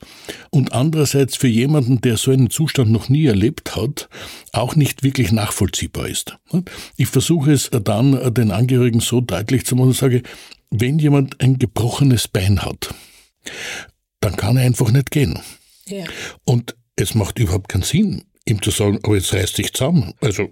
und 0.49 0.73
andererseits 0.73 1.35
für 1.35 1.47
jemanden, 1.47 2.01
der 2.01 2.17
so 2.17 2.31
einen 2.31 2.49
Zustand 2.49 2.91
noch 2.91 3.09
nie 3.09 3.25
erlebt 3.25 3.75
hat, 3.75 4.09
auch 4.51 4.75
nicht 4.75 5.03
wirklich 5.03 5.31
nachvollziehbar 5.31 6.07
ist. 6.07 6.37
Ich 6.97 7.07
versuche 7.07 7.51
es 7.51 7.69
dann 7.71 8.33
den 8.33 8.51
Angehörigen 8.51 8.99
so 8.99 9.21
deutlich 9.21 9.65
zu 9.65 9.75
machen 9.75 9.89
und 9.89 9.97
sage, 9.97 10.23
wenn 10.69 10.99
jemand 10.99 11.39
ein 11.41 11.59
gebrochenes 11.59 12.27
Bein 12.27 12.61
hat, 12.61 12.93
dann 14.19 14.35
kann 14.35 14.57
er 14.57 14.65
einfach 14.65 14.91
nicht 14.91 15.11
gehen. 15.11 15.39
Ja. 15.85 16.05
Und 16.45 16.75
es 16.95 17.15
macht 17.15 17.39
überhaupt 17.39 17.69
keinen 17.69 17.83
Sinn, 17.83 18.23
ihm 18.45 18.61
zu 18.61 18.71
sagen, 18.71 18.99
aber 19.03 19.15
jetzt 19.15 19.33
reiß 19.33 19.53
dich 19.53 19.73
zusammen. 19.73 20.13
Also 20.21 20.49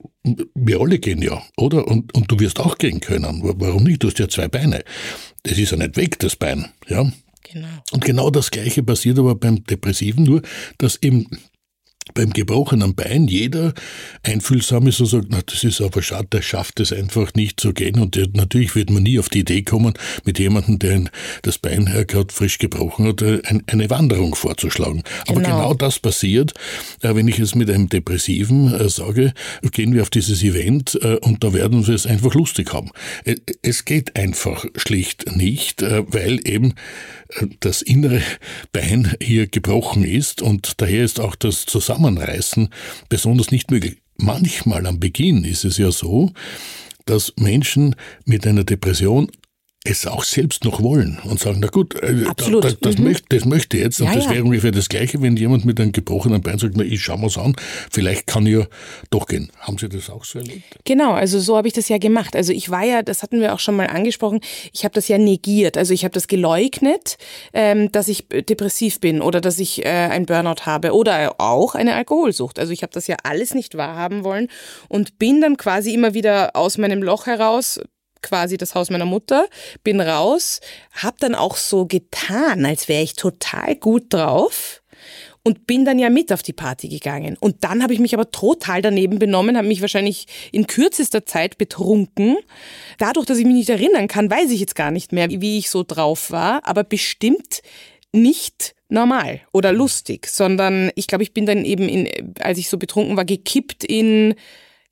wir 0.55 0.79
alle 0.79 0.99
gehen 0.99 1.21
ja, 1.21 1.41
oder? 1.57 1.87
Und, 1.87 2.13
und 2.15 2.31
du 2.31 2.39
wirst 2.39 2.59
auch 2.59 2.77
gehen 2.77 2.99
können. 2.99 3.41
Warum 3.43 3.83
nicht? 3.83 4.03
Du 4.03 4.07
hast 4.07 4.19
ja 4.19 4.27
zwei 4.27 4.47
Beine. 4.47 4.83
Das 5.43 5.57
ist 5.57 5.71
ja 5.71 5.77
nicht 5.77 5.97
weg, 5.97 6.19
das 6.19 6.35
Bein. 6.35 6.67
Ja, 6.87 7.11
Genau. 7.51 7.67
Und 7.91 8.05
genau 8.05 8.29
das 8.29 8.49
Gleiche 8.51 8.83
passiert 8.83 9.19
aber 9.19 9.35
beim 9.35 9.63
Depressiven, 9.65 10.23
nur 10.23 10.41
dass 10.77 11.01
eben 11.01 11.27
beim 12.13 12.31
gebrochenen 12.31 12.95
Bein 12.95 13.27
jeder 13.27 13.73
einfühlsam 14.23 14.87
ist 14.87 14.99
und 14.99 15.07
sagt, 15.07 15.27
na, 15.29 15.41
das 15.45 15.63
ist 15.63 15.81
aber 15.81 16.01
schade, 16.01 16.27
der 16.31 16.41
schafft 16.41 16.79
es 16.79 16.91
einfach 16.91 17.33
nicht 17.33 17.59
zu 17.59 17.73
gehen. 17.73 17.99
Und 17.99 18.15
natürlich 18.35 18.75
wird 18.75 18.89
man 18.89 19.03
nie 19.03 19.19
auf 19.19 19.29
die 19.29 19.39
Idee 19.39 19.61
kommen, 19.63 19.93
mit 20.25 20.39
jemandem, 20.39 20.79
der 20.79 21.03
das 21.41 21.57
Bein 21.57 21.85
gerade 22.07 22.33
frisch 22.33 22.57
gebrochen 22.57 23.07
hat, 23.07 23.21
äh, 23.21 23.41
ein, 23.45 23.63
eine 23.67 23.89
Wanderung 23.89 24.35
vorzuschlagen. 24.35 25.03
Genau. 25.27 25.39
Aber 25.39 25.41
genau 25.41 25.73
das 25.73 25.99
passiert, 25.99 26.53
äh, 27.01 27.15
wenn 27.15 27.27
ich 27.27 27.39
es 27.39 27.55
mit 27.55 27.69
einem 27.69 27.87
Depressiven 27.87 28.73
äh, 28.73 28.89
sage, 28.89 29.33
gehen 29.71 29.93
wir 29.93 30.01
auf 30.01 30.09
dieses 30.09 30.43
Event 30.43 30.95
und 30.95 31.43
da 31.43 31.53
werden 31.53 31.87
wir 31.87 31.93
es 31.93 32.05
einfach 32.05 32.33
lustig 32.33 32.73
haben. 32.73 32.89
Es 33.61 33.85
geht 33.85 34.15
einfach 34.15 34.65
schlicht 34.75 35.35
nicht, 35.35 35.81
weil 35.81 36.39
eben 36.47 36.73
das 37.59 37.81
innere 37.81 38.21
Bein 38.71 39.15
hier 39.21 39.47
gebrochen 39.47 40.03
ist 40.03 40.41
und 40.41 40.81
daher 40.81 41.05
ist 41.05 41.19
auch 41.19 41.35
das 41.35 41.65
Zusammenreißen 41.91 42.69
besonders 43.09 43.51
nicht 43.51 43.69
möglich. 43.69 43.97
Manchmal 44.15 44.85
am 44.87 44.99
Beginn 44.99 45.43
ist 45.43 45.65
es 45.65 45.77
ja 45.77 45.91
so, 45.91 46.31
dass 47.05 47.33
Menschen 47.37 47.95
mit 48.25 48.47
einer 48.47 48.63
Depression 48.63 49.29
es 49.83 50.05
auch 50.05 50.23
selbst 50.23 50.63
noch 50.63 50.83
wollen 50.83 51.17
und 51.23 51.39
sagen, 51.39 51.57
na 51.59 51.67
gut, 51.67 51.95
äh, 51.95 52.25
Absolut. 52.27 52.63
Das, 52.63 52.79
das, 52.79 52.97
mhm. 52.99 53.05
möchte, 53.05 53.35
das 53.35 53.45
möchte 53.45 53.77
jetzt. 53.77 53.99
Und 53.99 54.07
ja, 54.07 54.15
das 54.15 54.29
wäre 54.29 54.43
ungefähr 54.43 54.71
das 54.71 54.89
Gleiche, 54.89 55.19
wenn 55.23 55.35
jemand 55.35 55.65
mit 55.65 55.79
einem 55.79 55.91
gebrochenen 55.91 56.41
Bein 56.41 56.59
sagt, 56.59 56.77
na, 56.77 56.83
ich 56.83 57.01
schau 57.01 57.17
mal's 57.17 57.39
an, 57.39 57.55
vielleicht 57.89 58.27
kann 58.27 58.45
ich 58.45 58.53
ja 58.53 58.67
doch 59.09 59.25
gehen. 59.25 59.51
Haben 59.59 59.79
Sie 59.79 59.89
das 59.89 60.11
auch 60.11 60.23
so 60.23 60.37
erlebt? 60.37 60.63
Genau, 60.85 61.13
also 61.13 61.39
so 61.39 61.57
habe 61.57 61.67
ich 61.67 61.73
das 61.73 61.89
ja 61.89 61.97
gemacht. 61.97 62.35
Also 62.35 62.53
ich 62.53 62.69
war 62.69 62.83
ja, 62.83 63.01
das 63.01 63.23
hatten 63.23 63.41
wir 63.41 63.55
auch 63.55 63.59
schon 63.59 63.75
mal 63.75 63.87
angesprochen, 63.87 64.41
ich 64.71 64.83
habe 64.83 64.93
das 64.93 65.07
ja 65.07 65.17
negiert. 65.17 65.77
Also 65.77 65.95
ich 65.95 66.03
habe 66.03 66.13
das 66.13 66.27
geleugnet, 66.27 67.17
ähm, 67.53 67.91
dass 67.91 68.07
ich 68.07 68.27
depressiv 68.27 68.99
bin 68.99 69.19
oder 69.19 69.41
dass 69.41 69.57
ich 69.57 69.83
äh, 69.83 69.89
ein 69.89 70.27
Burnout 70.27 70.67
habe 70.67 70.93
oder 70.93 71.39
auch 71.39 71.73
eine 71.73 71.95
Alkoholsucht. 71.95 72.59
Also 72.59 72.71
ich 72.71 72.83
habe 72.83 72.93
das 72.93 73.07
ja 73.07 73.15
alles 73.23 73.55
nicht 73.55 73.75
wahrhaben 73.75 74.23
wollen 74.23 74.47
und 74.89 75.17
bin 75.17 75.41
dann 75.41 75.57
quasi 75.57 75.91
immer 75.91 76.13
wieder 76.13 76.55
aus 76.55 76.77
meinem 76.77 77.01
Loch 77.01 77.25
heraus 77.25 77.79
quasi 78.21 78.57
das 78.57 78.75
Haus 78.75 78.89
meiner 78.89 79.05
Mutter, 79.05 79.47
bin 79.83 80.01
raus, 80.01 80.61
hab 80.93 81.19
dann 81.19 81.35
auch 81.35 81.55
so 81.55 81.85
getan, 81.85 82.65
als 82.65 82.87
wäre 82.87 83.03
ich 83.03 83.15
total 83.15 83.75
gut 83.75 84.13
drauf 84.13 84.81
und 85.43 85.65
bin 85.65 85.85
dann 85.85 85.97
ja 85.97 86.09
mit 86.09 86.31
auf 86.31 86.43
die 86.43 86.53
Party 86.53 86.87
gegangen. 86.87 87.35
Und 87.39 87.63
dann 87.63 87.81
habe 87.81 87.93
ich 87.93 87.99
mich 87.99 88.13
aber 88.13 88.29
total 88.29 88.81
daneben 88.81 89.19
benommen, 89.19 89.57
habe 89.57 89.67
mich 89.67 89.81
wahrscheinlich 89.81 90.27
in 90.51 90.67
kürzester 90.67 91.25
Zeit 91.25 91.57
betrunken. 91.57 92.37
Dadurch, 92.99 93.25
dass 93.25 93.39
ich 93.39 93.45
mich 93.45 93.55
nicht 93.55 93.69
erinnern 93.69 94.07
kann, 94.07 94.29
weiß 94.29 94.51
ich 94.51 94.59
jetzt 94.59 94.75
gar 94.75 94.91
nicht 94.91 95.11
mehr, 95.11 95.29
wie 95.29 95.57
ich 95.57 95.69
so 95.69 95.83
drauf 95.83 96.31
war, 96.31 96.67
aber 96.67 96.83
bestimmt 96.83 97.61
nicht 98.11 98.75
normal 98.89 99.41
oder 99.53 99.71
lustig, 99.71 100.27
sondern 100.27 100.91
ich 100.95 101.07
glaube, 101.07 101.23
ich 101.23 101.33
bin 101.33 101.45
dann 101.45 101.63
eben, 101.65 101.87
in, 101.87 102.35
als 102.41 102.57
ich 102.57 102.69
so 102.69 102.77
betrunken 102.77 103.15
war, 103.15 103.25
gekippt 103.25 103.83
in 103.83 104.35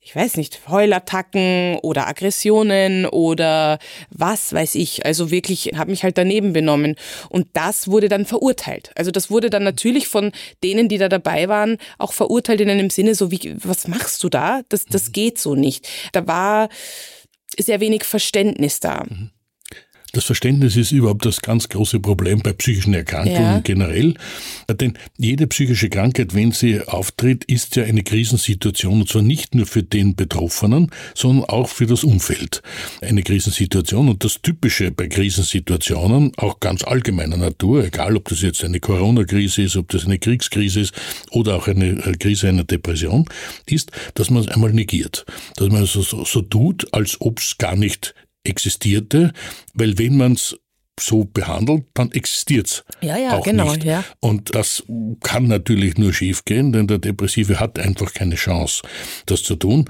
ich 0.02 0.16
weiß 0.16 0.38
nicht, 0.38 0.66
Heulattacken 0.68 1.78
oder 1.82 2.08
Aggressionen 2.08 3.04
oder 3.04 3.78
was 4.08 4.52
weiß 4.52 4.74
ich. 4.76 5.04
Also 5.04 5.30
wirklich 5.30 5.72
habe 5.76 5.90
mich 5.90 6.04
halt 6.04 6.16
daneben 6.16 6.54
benommen. 6.54 6.96
Und 7.28 7.48
das 7.52 7.86
wurde 7.86 8.08
dann 8.08 8.24
verurteilt. 8.24 8.92
Also 8.96 9.10
das 9.10 9.30
wurde 9.30 9.50
dann 9.50 9.62
natürlich 9.62 10.08
von 10.08 10.32
denen, 10.64 10.88
die 10.88 10.96
da 10.96 11.10
dabei 11.10 11.48
waren, 11.48 11.76
auch 11.98 12.14
verurteilt 12.14 12.62
in 12.62 12.70
einem 12.70 12.88
Sinne 12.88 13.14
so 13.14 13.30
wie, 13.30 13.56
was 13.62 13.88
machst 13.88 14.24
du 14.24 14.30
da? 14.30 14.62
Das, 14.70 14.86
das 14.86 15.08
mhm. 15.08 15.12
geht 15.12 15.38
so 15.38 15.54
nicht. 15.54 15.86
Da 16.12 16.26
war 16.26 16.70
sehr 17.58 17.80
wenig 17.80 18.04
Verständnis 18.04 18.80
da. 18.80 19.04
Mhm. 19.06 19.30
Das 20.12 20.24
Verständnis 20.24 20.76
ist 20.76 20.92
überhaupt 20.92 21.24
das 21.24 21.40
ganz 21.40 21.68
große 21.68 22.00
Problem 22.00 22.40
bei 22.40 22.52
psychischen 22.52 22.94
Erkrankungen 22.94 23.42
ja. 23.42 23.60
generell. 23.60 24.14
Denn 24.68 24.94
jede 25.18 25.46
psychische 25.46 25.88
Krankheit, 25.88 26.34
wenn 26.34 26.52
sie 26.52 26.80
auftritt, 26.82 27.44
ist 27.44 27.76
ja 27.76 27.84
eine 27.84 28.02
Krisensituation 28.02 29.00
und 29.00 29.08
zwar 29.08 29.22
nicht 29.22 29.54
nur 29.54 29.66
für 29.66 29.82
den 29.82 30.14
Betroffenen, 30.14 30.90
sondern 31.14 31.44
auch 31.44 31.68
für 31.68 31.86
das 31.86 32.04
Umfeld. 32.04 32.62
Eine 33.00 33.22
Krisensituation 33.22 34.08
und 34.08 34.24
das 34.24 34.42
Typische 34.42 34.90
bei 34.90 35.08
Krisensituationen, 35.08 36.32
auch 36.36 36.60
ganz 36.60 36.82
allgemeiner 36.84 37.36
Natur, 37.36 37.84
egal 37.84 38.16
ob 38.16 38.28
das 38.28 38.42
jetzt 38.42 38.64
eine 38.64 38.80
Corona-Krise 38.80 39.62
ist, 39.62 39.76
ob 39.76 39.88
das 39.88 40.04
eine 40.04 40.18
Kriegskrise 40.18 40.80
ist 40.80 40.94
oder 41.30 41.56
auch 41.56 41.68
eine 41.68 41.90
äh, 41.90 42.16
Krise 42.16 42.48
einer 42.48 42.64
Depression, 42.64 43.26
ist, 43.66 43.90
dass 44.14 44.30
man 44.30 44.42
es 44.42 44.48
einmal 44.48 44.72
negiert. 44.72 45.24
Dass 45.56 45.68
man 45.68 45.86
so, 45.86 46.02
so, 46.02 46.24
so 46.24 46.42
tut, 46.42 46.92
als 46.92 47.20
ob 47.20 47.38
es 47.38 47.58
gar 47.58 47.76
nicht 47.76 48.14
existierte, 48.44 49.32
weil 49.74 49.98
wenn 49.98 50.16
man 50.16 50.32
es 50.32 50.56
so 50.98 51.24
behandelt, 51.24 51.84
dann 51.94 52.12
existiert 52.12 52.66
es 52.66 52.84
ja, 53.00 53.16
ja, 53.16 53.38
auch 53.38 53.44
genau, 53.44 53.72
nicht. 53.72 53.84
Ja. 53.84 54.04
Und 54.20 54.54
das 54.54 54.82
kann 55.22 55.46
natürlich 55.46 55.96
nur 55.96 56.12
schiefgehen, 56.12 56.72
denn 56.72 56.86
der 56.86 56.98
Depressive 56.98 57.58
hat 57.58 57.78
einfach 57.78 58.12
keine 58.12 58.34
Chance, 58.34 58.82
das 59.26 59.42
zu 59.42 59.56
tun. 59.56 59.86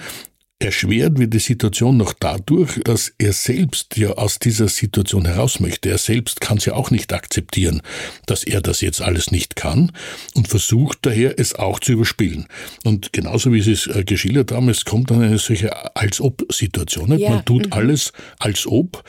Erschwert 0.63 1.19
wird 1.19 1.33
die 1.33 1.39
Situation 1.39 1.97
noch 1.97 2.13
dadurch, 2.13 2.81
dass 2.85 3.15
er 3.17 3.33
selbst 3.33 3.97
ja 3.97 4.11
aus 4.11 4.39
dieser 4.39 4.69
Situation 4.69 5.25
heraus 5.25 5.59
möchte. 5.59 5.89
Er 5.89 5.97
selbst 5.97 6.43
kann 6.43 6.59
es 6.59 6.67
ja 6.67 6.75
auch 6.75 6.91
nicht 6.91 7.15
akzeptieren, 7.15 7.81
dass 8.27 8.45
er 8.45 8.61
das 8.61 8.83
jetzt 8.83 9.01
alles 9.01 9.31
nicht 9.31 9.57
kann 9.57 9.91
und 10.35 10.49
versucht 10.49 10.99
daher, 11.03 11.39
es 11.39 11.55
auch 11.55 11.81
zu 11.81 11.93
überspielen. 11.93 12.47
Und 12.85 13.15
genauso 13.15 13.55
wie 13.55 13.63
Sie 13.63 13.73
es 13.73 13.87
äh, 13.87 14.05
geschildert 14.05 14.53
haben, 14.53 14.69
es 14.69 14.85
kommt 14.85 15.11
dann 15.11 15.23
eine 15.23 15.39
solche 15.39 15.97
Als-Ob-Situation. 15.97 17.19
Ja. 17.19 17.31
Man 17.31 17.45
tut 17.47 17.67
mhm. 17.67 17.73
alles 17.73 18.13
als 18.39 18.67
ob 18.67 19.03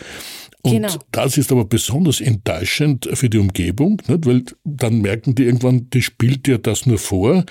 und 0.63 0.73
genau. 0.73 0.93
das 1.11 1.37
ist 1.37 1.51
aber 1.51 1.65
besonders 1.65 2.21
enttäuschend 2.21 3.09
für 3.13 3.29
die 3.29 3.39
Umgebung, 3.39 4.01
nicht? 4.07 4.25
weil 4.25 4.43
dann 4.63 5.01
merken 5.01 5.33
die 5.33 5.43
irgendwann, 5.43 5.89
die 5.89 6.01
spielt 6.01 6.47
ja 6.47 6.57
das 6.59 6.85
nur 6.85 6.99
vor, 6.99 7.45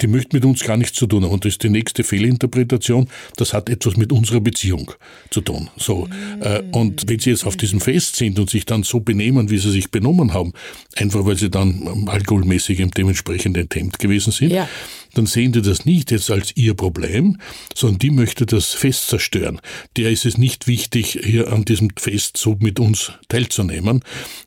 die 0.00 0.08
möchte 0.08 0.34
mit 0.36 0.44
uns 0.44 0.64
gar 0.64 0.76
nichts 0.76 0.98
zu 0.98 1.06
tun 1.06 1.24
haben. 1.24 1.32
Und 1.32 1.44
das 1.44 1.52
ist 1.52 1.62
die 1.62 1.68
nächste 1.68 2.02
Fehlinterpretation, 2.02 3.08
das 3.36 3.52
hat 3.52 3.68
etwas 3.68 3.96
mit 3.96 4.12
unserer 4.12 4.40
Beziehung 4.40 4.90
zu 5.30 5.40
tun. 5.40 5.70
So. 5.76 6.06
Mhm. 6.06 6.70
Und 6.72 7.08
wenn 7.08 7.20
sie 7.20 7.30
jetzt 7.30 7.46
auf 7.46 7.56
diesem 7.56 7.80
Fest 7.80 8.16
sind 8.16 8.38
und 8.38 8.50
sich 8.50 8.66
dann 8.66 8.82
so 8.82 9.00
benehmen, 9.00 9.50
wie 9.50 9.58
sie 9.58 9.70
sich 9.70 9.90
benommen 9.90 10.34
haben, 10.34 10.52
einfach 10.96 11.24
weil 11.24 11.36
sie 11.36 11.50
dann 11.50 12.06
alkoholmäßig 12.08 12.80
im 12.80 12.90
dementsprechenden 12.90 13.68
Temp 13.68 13.98
gewesen 13.98 14.32
sind, 14.32 14.50
ja 14.50 14.68
dann 15.14 15.26
sehen 15.26 15.52
die 15.52 15.62
das 15.62 15.84
nicht 15.84 16.10
jetzt 16.10 16.30
als 16.30 16.56
ihr 16.56 16.74
Problem, 16.74 17.38
sondern 17.74 17.98
die 17.98 18.10
möchte 18.10 18.46
das 18.46 18.72
Fest 18.72 19.08
zerstören. 19.08 19.60
Der 19.96 20.10
ist 20.10 20.26
es 20.26 20.38
nicht 20.38 20.66
wichtig, 20.66 21.18
hier 21.22 21.52
an 21.52 21.64
diesem 21.64 21.90
Fest 21.96 22.36
so 22.36 22.56
mit 22.60 22.80
uns 22.80 23.12
teilzunehmen. 23.28 24.04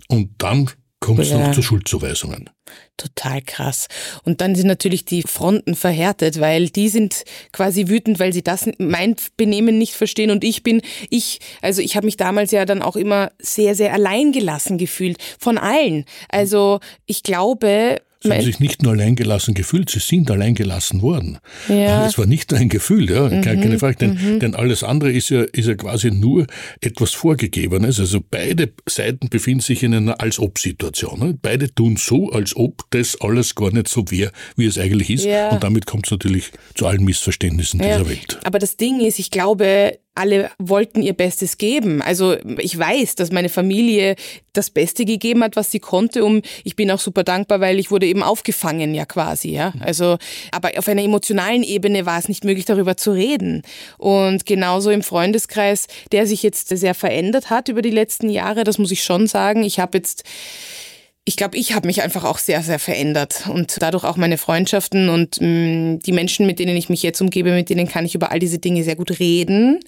Und 0.07 0.31
dann 0.37 0.69
kommt 1.01 1.19
es 1.19 1.31
ja. 1.31 1.39
noch 1.39 1.53
zu 1.53 1.61
Schuldzuweisungen. 1.61 2.49
Total 2.95 3.41
krass. 3.41 3.87
Und 4.23 4.39
dann 4.39 4.55
sind 4.55 4.67
natürlich 4.67 5.03
die 5.03 5.23
Fronten 5.23 5.75
verhärtet, 5.75 6.39
weil 6.39 6.69
die 6.69 6.87
sind 6.87 7.23
quasi 7.51 7.87
wütend, 7.89 8.19
weil 8.19 8.31
sie 8.31 8.43
das 8.43 8.69
mein 8.77 9.15
Benehmen 9.35 9.77
nicht 9.77 9.95
verstehen 9.95 10.29
und 10.29 10.43
ich 10.43 10.61
bin 10.61 10.81
ich, 11.09 11.39
also 11.61 11.81
ich 11.81 11.95
habe 11.95 12.05
mich 12.05 12.17
damals 12.17 12.51
ja 12.51 12.65
dann 12.65 12.83
auch 12.83 12.95
immer 12.95 13.31
sehr 13.39 13.75
sehr 13.75 13.93
alleingelassen 13.93 14.77
gefühlt 14.77 15.17
von 15.39 15.57
allen. 15.57 16.05
Also 16.29 16.79
ich 17.07 17.23
glaube, 17.23 18.01
Sie 18.23 18.31
haben 18.31 18.41
sich 18.41 18.59
nicht 18.59 18.83
nur 18.83 18.93
alleingelassen 18.93 19.55
gefühlt, 19.55 19.89
sie 19.89 19.99
sind 19.99 20.29
alleingelassen 20.29 21.01
worden. 21.01 21.39
Ja. 21.67 22.05
Es 22.05 22.19
war 22.19 22.27
nicht 22.27 22.51
nur 22.51 22.59
ein 22.59 22.69
Gefühl, 22.69 23.09
ja, 23.09 23.27
mhm. 23.29 23.41
keine 23.41 23.79
Frage, 23.79 23.97
denn, 23.97 24.13
mhm. 24.13 24.39
denn, 24.39 24.53
alles 24.55 24.83
andere 24.83 25.11
ist 25.11 25.29
ja, 25.29 25.41
ist 25.41 25.67
ja 25.67 25.73
quasi 25.73 26.11
nur 26.11 26.45
etwas 26.81 27.13
Vorgegebenes. 27.13 27.99
Also 27.99 28.19
beide 28.29 28.73
Seiten 28.87 29.29
befinden 29.29 29.61
sich 29.61 29.81
in 29.81 29.95
einer 29.95 30.21
Als-Ob-Situation. 30.21 31.19
Ne? 31.19 31.37
Beide 31.41 31.73
tun 31.73 31.95
so, 31.97 32.29
als 32.31 32.55
ob 32.55 32.83
das 32.91 33.19
alles 33.21 33.55
gar 33.55 33.71
nicht 33.71 33.87
so 33.87 34.05
wäre, 34.11 34.31
wie 34.55 34.65
es 34.65 34.77
eigentlich 34.77 35.09
ist. 35.09 35.25
Ja. 35.25 35.49
Und 35.49 35.63
damit 35.63 35.87
kommt 35.87 36.05
es 36.05 36.11
natürlich 36.11 36.51
zu 36.75 36.85
allen 36.85 37.03
Missverständnissen 37.03 37.79
ja. 37.79 37.97
dieser 37.97 38.09
Welt. 38.09 38.39
Aber 38.43 38.59
das 38.59 38.77
Ding 38.77 38.99
ist, 38.99 39.17
ich 39.17 39.31
glaube, 39.31 39.97
alle 40.21 40.51
wollten 40.59 41.01
ihr 41.01 41.13
Bestes 41.13 41.57
geben. 41.57 42.03
Also 42.03 42.35
ich 42.59 42.77
weiß, 42.77 43.15
dass 43.15 43.31
meine 43.31 43.49
Familie 43.49 44.15
das 44.53 44.69
Beste 44.69 45.03
gegeben 45.03 45.43
hat, 45.43 45.55
was 45.55 45.71
sie 45.71 45.79
konnte. 45.79 46.23
Um, 46.23 46.43
ich 46.63 46.75
bin 46.75 46.91
auch 46.91 46.99
super 46.99 47.23
dankbar, 47.23 47.59
weil 47.59 47.79
ich 47.79 47.89
wurde 47.89 48.05
eben 48.05 48.21
aufgefangen, 48.21 48.93
ja 48.93 49.05
quasi, 49.05 49.49
ja. 49.49 49.73
Also, 49.79 50.17
aber 50.51 50.71
auf 50.77 50.87
einer 50.87 51.01
emotionalen 51.01 51.63
Ebene 51.63 52.05
war 52.05 52.19
es 52.19 52.29
nicht 52.29 52.43
möglich, 52.43 52.65
darüber 52.65 52.97
zu 52.97 53.11
reden. 53.11 53.63
Und 53.97 54.45
genauso 54.45 54.91
im 54.91 55.01
Freundeskreis, 55.01 55.87
der 56.11 56.27
sich 56.27 56.43
jetzt 56.43 56.67
sehr 56.69 56.93
verändert 56.93 57.49
hat 57.49 57.67
über 57.67 57.81
die 57.81 57.89
letzten 57.89 58.29
Jahre, 58.29 58.63
das 58.63 58.77
muss 58.77 58.91
ich 58.91 59.03
schon 59.03 59.25
sagen. 59.25 59.63
Ich 59.63 59.79
habe 59.79 59.97
jetzt 59.97 60.23
ich 61.23 61.35
glaube, 61.35 61.57
ich 61.57 61.73
habe 61.73 61.87
mich 61.87 62.01
einfach 62.01 62.23
auch 62.23 62.39
sehr, 62.39 62.63
sehr 62.63 62.79
verändert 62.79 63.47
und 63.47 63.79
dadurch 63.79 64.03
auch 64.03 64.17
meine 64.17 64.39
Freundschaften 64.39 65.09
und 65.09 65.39
mh, 65.39 65.47
mm, 65.47 65.99
die 65.99 66.11
Menschen, 66.13 66.47
mit 66.47 66.57
denen 66.57 66.75
ich 66.75 66.89
mich 66.89 67.03
jetzt 67.03 67.21
umgebe, 67.21 67.51
mit 67.51 67.69
denen 67.69 67.87
kann 67.87 68.05
ich 68.05 68.15
über 68.15 68.31
all 68.31 68.39
diese 68.39 68.57
Dinge 68.57 68.83
sehr 68.83 68.95
gut 68.95 69.19
reden 69.19 69.79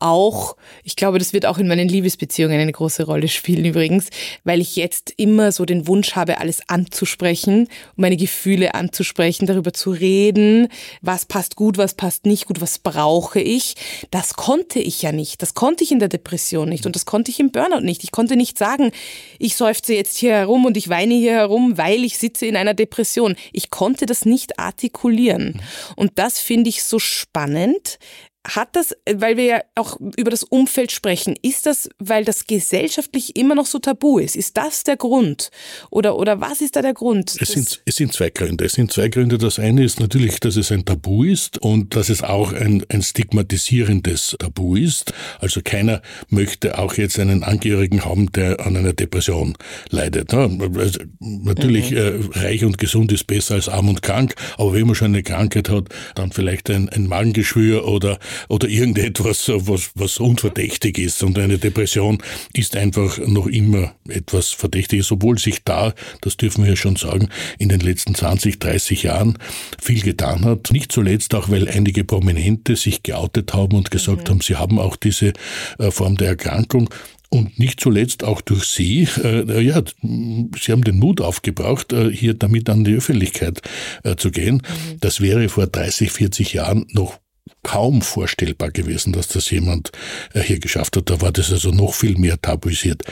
auch, 0.00 0.56
ich 0.82 0.96
glaube, 0.96 1.18
das 1.18 1.32
wird 1.32 1.46
auch 1.46 1.58
in 1.58 1.68
meinen 1.68 1.88
Liebesbeziehungen 1.88 2.58
eine 2.58 2.72
große 2.72 3.04
Rolle 3.04 3.28
spielen 3.28 3.64
übrigens, 3.66 4.08
weil 4.44 4.60
ich 4.60 4.74
jetzt 4.76 5.12
immer 5.16 5.52
so 5.52 5.66
den 5.66 5.86
Wunsch 5.86 6.16
habe, 6.16 6.38
alles 6.38 6.62
anzusprechen, 6.68 7.68
meine 7.96 8.16
Gefühle 8.16 8.74
anzusprechen, 8.74 9.46
darüber 9.46 9.72
zu 9.72 9.90
reden, 9.90 10.68
was 11.02 11.26
passt 11.26 11.54
gut, 11.54 11.76
was 11.76 11.94
passt 11.94 12.24
nicht 12.24 12.46
gut, 12.46 12.60
was 12.60 12.78
brauche 12.78 13.40
ich. 13.40 13.74
Das 14.10 14.34
konnte 14.34 14.80
ich 14.80 15.02
ja 15.02 15.12
nicht. 15.12 15.42
Das 15.42 15.54
konnte 15.54 15.84
ich 15.84 15.92
in 15.92 15.98
der 15.98 16.08
Depression 16.08 16.70
nicht 16.70 16.86
und 16.86 16.96
das 16.96 17.04
konnte 17.04 17.30
ich 17.30 17.38
im 17.38 17.52
Burnout 17.52 17.80
nicht. 17.80 18.02
Ich 18.02 18.10
konnte 18.10 18.36
nicht 18.36 18.56
sagen, 18.56 18.92
ich 19.38 19.54
seufze 19.54 19.94
jetzt 19.94 20.16
hier 20.16 20.32
herum 20.32 20.64
und 20.70 20.76
ich 20.76 20.88
weine 20.88 21.14
hier 21.14 21.32
herum, 21.32 21.78
weil 21.78 22.04
ich 22.04 22.16
sitze 22.16 22.46
in 22.46 22.56
einer 22.56 22.74
Depression. 22.74 23.34
Ich 23.52 23.70
konnte 23.70 24.06
das 24.06 24.24
nicht 24.24 24.60
artikulieren. 24.60 25.60
Und 25.96 26.12
das 26.14 26.38
finde 26.38 26.70
ich 26.70 26.84
so 26.84 27.00
spannend, 27.00 27.98
hat 28.46 28.74
das, 28.74 28.96
weil 29.12 29.36
wir 29.36 29.44
ja 29.44 29.60
auch 29.74 29.98
über 30.16 30.30
das 30.30 30.44
Umfeld 30.44 30.92
sprechen, 30.92 31.36
ist 31.42 31.66
das, 31.66 31.90
weil 31.98 32.24
das 32.24 32.46
gesellschaftlich 32.46 33.36
immer 33.36 33.54
noch 33.54 33.66
so 33.66 33.78
tabu 33.78 34.18
ist? 34.18 34.34
Ist 34.34 34.56
das 34.56 34.82
der 34.82 34.96
Grund? 34.96 35.50
Oder, 35.90 36.16
oder 36.16 36.40
was 36.40 36.62
ist 36.62 36.76
da 36.76 36.82
der 36.82 36.94
Grund? 36.94 37.36
Es 37.38 37.50
sind, 37.50 37.82
es 37.84 37.96
sind 37.96 38.14
zwei 38.14 38.30
Gründe. 38.30 38.64
Es 38.64 38.72
sind 38.72 38.92
zwei 38.92 39.08
Gründe. 39.08 39.36
Das 39.36 39.58
eine 39.58 39.84
ist 39.84 40.00
natürlich, 40.00 40.40
dass 40.40 40.56
es 40.56 40.72
ein 40.72 40.86
Tabu 40.86 41.24
ist 41.24 41.58
und 41.58 41.94
dass 41.94 42.08
es 42.08 42.22
auch 42.22 42.54
ein, 42.54 42.82
ein 42.88 43.02
stigmatisierendes 43.02 44.36
Tabu 44.38 44.74
ist. 44.74 45.12
Also 45.38 45.60
keiner 45.62 46.00
möchte 46.28 46.78
auch 46.78 46.94
jetzt 46.94 47.18
einen 47.18 47.44
Angehörigen 47.44 48.06
haben, 48.06 48.32
der 48.32 48.64
an 48.66 48.74
einer 48.76 48.94
Depression 48.94 49.54
leidet. 49.90 50.32
Also 50.32 51.00
natürlich, 51.18 51.90
mhm. 51.90 51.96
äh, 51.96 52.38
reich 52.38 52.64
und 52.64 52.78
gesund 52.78 53.12
ist 53.12 53.26
besser 53.26 53.54
als 53.56 53.68
arm 53.68 53.90
und 53.90 54.00
krank, 54.00 54.34
aber 54.56 54.72
wenn 54.72 54.86
man 54.86 54.94
schon 54.94 55.08
eine 55.08 55.22
Krankheit 55.22 55.68
hat, 55.68 55.88
dann 56.14 56.32
vielleicht 56.32 56.70
ein, 56.70 56.88
ein 56.88 57.06
Magengeschwür 57.06 57.86
oder 57.86 58.18
oder 58.48 58.68
irgendetwas, 58.68 59.48
was, 59.48 59.90
was 59.94 60.18
unverdächtig 60.18 60.98
ist. 60.98 61.22
Und 61.22 61.38
eine 61.38 61.58
Depression 61.58 62.18
ist 62.52 62.76
einfach 62.76 63.18
noch 63.18 63.46
immer 63.46 63.94
etwas 64.08 64.50
Verdächtiges, 64.50 65.10
obwohl 65.12 65.38
sich 65.38 65.64
da, 65.64 65.94
das 66.20 66.36
dürfen 66.36 66.64
wir 66.64 66.70
ja 66.70 66.76
schon 66.76 66.96
sagen, 66.96 67.28
in 67.58 67.68
den 67.68 67.80
letzten 67.80 68.14
20, 68.14 68.58
30 68.58 69.02
Jahren 69.04 69.38
viel 69.80 70.02
getan 70.02 70.44
hat. 70.44 70.72
Nicht 70.72 70.92
zuletzt 70.92 71.34
auch, 71.34 71.48
weil 71.48 71.68
einige 71.68 72.04
Prominente 72.04 72.76
sich 72.76 73.02
geoutet 73.02 73.54
haben 73.54 73.76
und 73.76 73.90
gesagt 73.90 74.24
mhm. 74.24 74.30
haben, 74.30 74.40
sie 74.40 74.56
haben 74.56 74.78
auch 74.78 74.96
diese 74.96 75.32
äh, 75.78 75.90
Form 75.90 76.16
der 76.16 76.28
Erkrankung. 76.28 76.90
Und 77.32 77.60
nicht 77.60 77.78
zuletzt 77.78 78.24
auch 78.24 78.40
durch 78.40 78.64
Sie, 78.64 79.06
äh, 79.22 79.62
ja, 79.62 79.80
Sie 80.02 80.72
haben 80.72 80.82
den 80.82 80.98
Mut 80.98 81.20
aufgebracht, 81.20 81.92
äh, 81.92 82.10
hier 82.10 82.34
damit 82.34 82.68
an 82.68 82.82
die 82.82 82.94
Öffentlichkeit 82.94 83.62
äh, 84.02 84.16
zu 84.16 84.32
gehen. 84.32 84.56
Mhm. 84.56 84.96
Das 84.98 85.20
wäre 85.20 85.48
vor 85.48 85.68
30, 85.68 86.10
40 86.10 86.54
Jahren 86.54 86.86
noch 86.90 87.20
kaum 87.62 88.02
vorstellbar 88.02 88.70
gewesen, 88.70 89.12
dass 89.12 89.28
das 89.28 89.50
jemand 89.50 89.92
äh, 90.32 90.40
hier 90.40 90.58
geschafft 90.58 90.96
hat. 90.96 91.10
Da 91.10 91.20
war 91.20 91.32
das 91.32 91.52
also 91.52 91.70
noch 91.70 91.94
viel 91.94 92.16
mehr 92.16 92.40
tabuisiert. 92.40 93.02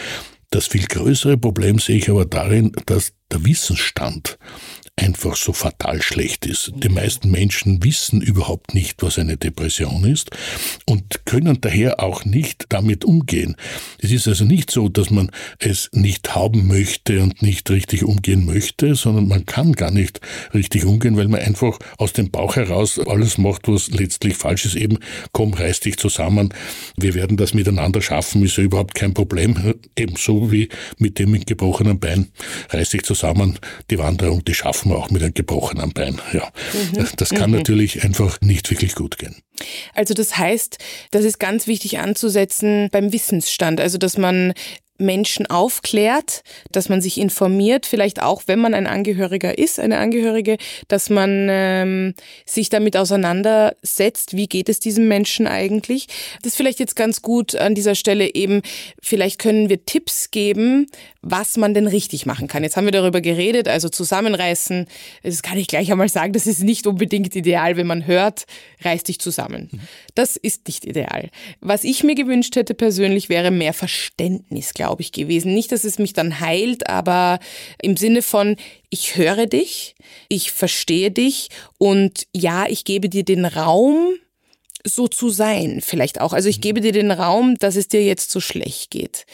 Das 0.51 0.67
viel 0.67 0.87
größere 0.87 1.37
Problem 1.37 1.79
sehe 1.79 1.99
ich 1.99 2.09
aber 2.09 2.25
darin, 2.25 2.73
dass 2.87 3.13
der 3.31 3.45
Wissensstand 3.45 4.39
einfach 4.99 5.37
so 5.37 5.53
fatal 5.53 6.03
schlecht 6.03 6.45
ist. 6.47 6.73
Die 6.77 6.89
meisten 6.89 7.31
Menschen 7.31 7.83
wissen 7.85 8.21
überhaupt 8.21 8.75
nicht, 8.75 9.03
was 9.03 9.19
eine 9.19 9.37
Depression 9.37 10.05
ist 10.05 10.31
und 10.87 11.25
können 11.25 11.61
daher 11.61 12.03
auch 12.03 12.25
nicht 12.25 12.67
damit 12.69 13.05
umgehen. 13.05 13.57
Es 13.99 14.11
ist 14.11 14.29
also 14.29 14.45
nicht 14.45 14.71
so, 14.71 14.89
dass 14.89 15.11
man 15.11 15.31
es 15.59 15.89
nicht 15.93 16.35
haben 16.35 16.67
möchte 16.67 17.23
und 17.23 17.43
nicht 17.43 17.71
richtig 17.71 18.05
umgehen 18.05 18.45
möchte, 18.45 18.95
sondern 18.95 19.29
man 19.29 19.47
kann 19.47 19.73
gar 19.73 19.91
nicht 19.91 20.21
richtig 20.53 20.85
umgehen, 20.85 21.17
weil 21.17 21.29
man 21.29 21.41
einfach 21.41 21.79
aus 21.97 22.13
dem 22.13 22.31
Bauch 22.31 22.57
heraus 22.57 22.99
alles 22.99 23.39
macht, 23.39 23.69
was 23.69 23.91
letztlich 23.91 24.37
falsch 24.37 24.67
ist. 24.67 24.77
Eben, 24.77 24.99
komm, 25.33 25.55
reiß 25.55 25.81
dich 25.81 25.97
zusammen. 25.97 26.53
Wir 26.97 27.15
werden 27.15 27.37
das 27.37 27.55
miteinander 27.55 28.03
schaffen, 28.03 28.45
ist 28.45 28.57
ja 28.57 28.65
überhaupt 28.65 28.95
kein 28.95 29.15
Problem. 29.15 29.75
Ebenso 29.97 30.51
wie 30.51 30.69
mit 30.99 31.19
dem 31.19 31.31
mit 31.31 31.47
gebrochenen 31.47 32.01
Bein. 32.01 32.29
Reiß 32.71 32.91
dich 32.91 33.03
zusammen, 33.03 33.59
die 33.91 33.99
Wanderung, 33.99 34.45
die 34.45 34.55
schaffen 34.55 34.88
wir 34.89 34.99
auch 34.99 35.11
mit 35.11 35.23
einem 35.23 35.35
gebrochenen 35.35 35.93
Bein. 35.93 36.21
Ja, 36.33 36.51
mhm. 36.73 37.09
das 37.17 37.31
kann 37.31 37.51
mhm. 37.51 37.59
natürlich 37.59 38.05
einfach 38.05 38.41
nicht 38.41 38.71
wirklich 38.71 38.95
gut 38.95 39.19
gehen. 39.19 39.37
Also 39.95 40.15
das 40.15 40.37
heißt, 40.37 40.79
das 41.11 41.25
ist 41.25 41.39
ganz 41.39 41.67
wichtig 41.67 41.99
anzusetzen 41.99 42.89
beim 42.91 43.13
Wissensstand, 43.13 43.81
also 43.81 43.99
dass 43.99 44.19
man 44.19 44.55
Menschen 44.99 45.47
aufklärt, 45.47 46.43
dass 46.73 46.89
man 46.89 47.01
sich 47.01 47.19
informiert, 47.19 47.87
vielleicht 47.87 48.21
auch, 48.21 48.43
wenn 48.47 48.59
man 48.59 48.75
ein 48.75 48.87
Angehöriger 48.87 49.57
ist, 49.57 49.79
eine 49.79 49.99
Angehörige, 49.99 50.59
dass 50.89 51.09
man 51.09 51.47
ähm, 51.49 52.15
sich 52.45 52.69
damit 52.69 52.97
auseinandersetzt, 52.97 54.37
wie 54.37 54.49
geht 54.49 54.69
es 54.69 54.81
diesem 54.81 55.09
Menschen 55.09 55.47
eigentlich. 55.47 56.09
Das 56.43 56.53
ist 56.53 56.57
vielleicht 56.57 56.81
jetzt 56.81 56.97
ganz 56.97 57.23
gut 57.23 57.55
an 57.55 57.75
dieser 57.75 57.95
Stelle 57.95 58.35
eben, 58.35 58.63
vielleicht 59.01 59.39
können 59.39 59.69
wir 59.69 59.87
Tipps 59.87 60.31
geben, 60.31 60.87
was 61.23 61.57
man 61.57 61.75
denn 61.75 61.87
richtig 61.87 62.27
machen 62.27 62.49
kann. 62.49 62.65
Jetzt 62.65 62.77
haben 62.77 62.85
wir 62.85 62.93
darüber 62.93 63.21
geredet, 63.21 63.69
also 63.69 63.89
zusammenreißen, 63.89 64.87
das 65.23 65.43
kann 65.43 65.59
ich 65.59 65.69
gleich 65.69 65.93
einmal 65.93 66.09
sagen, 66.09 66.33
das 66.33 66.47
ist 66.47 66.63
nicht 66.63 66.87
unbedingt 66.87 67.37
ideal, 67.37 67.77
wenn 67.77 67.87
man 67.87 68.07
hört, 68.07 68.47
reiß 68.83 69.05
dich 69.05 69.21
zusammen. 69.21 69.71
Das 70.15 70.37
ist 70.37 70.67
nicht 70.67 70.85
ideal. 70.85 71.31
Was 71.61 71.85
ich 71.85 72.03
mir 72.03 72.15
gewünscht 72.15 72.57
hätte 72.57 72.75
persönlich 72.75 73.29
wäre 73.29 73.51
mehr 73.51 73.73
Verständnis, 73.73 74.75
glaube 74.75 74.88
glaube 74.89 75.03
ich, 75.03 75.13
gewesen. 75.13 75.53
Nicht, 75.53 75.71
dass 75.71 75.85
es 75.85 75.99
mich 75.99 76.15
dann 76.15 76.41
heilt, 76.41 76.89
aber 76.89 77.41
im 77.83 77.97
Sinne 77.97 78.23
von, 78.23 78.57
ich 78.89 79.17
höre 79.17 79.47
dich, 79.47 79.95
ich 80.29 80.51
verstehe 80.51 81.11
dich 81.11 81.51
und 81.77 82.27
ja, 82.35 82.67
ich 82.67 82.85
gebe 82.85 83.11
dir 83.11 83.25
den 83.25 83.45
Raum, 83.45 84.15
so 84.85 85.07
zu 85.09 85.29
sein, 85.29 85.81
vielleicht 85.85 86.21
auch. 86.21 86.33
Also 86.33 86.49
ich 86.49 86.63
gebe 86.63 86.81
dir 86.81 86.93
den 86.93 87.11
Raum, 87.11 87.57
dass 87.59 87.77
es 87.77 87.89
dir 87.89 88.03
jetzt 88.03 88.31
so 88.31 88.41
schlecht 88.41 88.91
geht. 88.91 89.27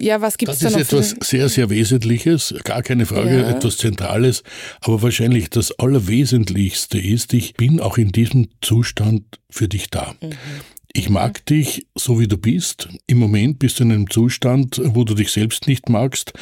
Ja, 0.00 0.20
was 0.20 0.38
gibt 0.38 0.50
es 0.50 0.58
da 0.58 0.70
noch? 0.70 0.78
Das 0.78 0.92
ist 0.92 1.12
etwas 1.12 1.28
sehr, 1.28 1.48
sehr 1.48 1.70
Wesentliches, 1.70 2.54
gar 2.64 2.82
keine 2.82 3.06
Frage, 3.06 3.42
ja. 3.42 3.50
etwas 3.50 3.76
Zentrales. 3.76 4.42
Aber 4.80 5.02
wahrscheinlich 5.02 5.50
das 5.50 5.78
Allerwesentlichste 5.78 6.98
ist, 6.98 7.32
ich 7.34 7.54
bin 7.54 7.78
auch 7.78 7.98
in 7.98 8.10
diesem 8.10 8.48
Zustand 8.60 9.22
für 9.48 9.68
dich 9.68 9.90
da. 9.90 10.16
Mhm. 10.20 10.32
Ich 10.98 11.10
mag 11.10 11.44
dich 11.44 11.86
so 11.94 12.18
wie 12.18 12.26
du 12.26 12.38
bist. 12.38 12.88
Im 13.06 13.18
Moment 13.18 13.58
bist 13.58 13.78
du 13.78 13.84
in 13.84 13.92
einem 13.92 14.08
Zustand, 14.08 14.80
wo 14.82 15.04
du 15.04 15.12
dich 15.12 15.30
selbst 15.30 15.66
nicht 15.66 15.90
magst, 15.90 16.32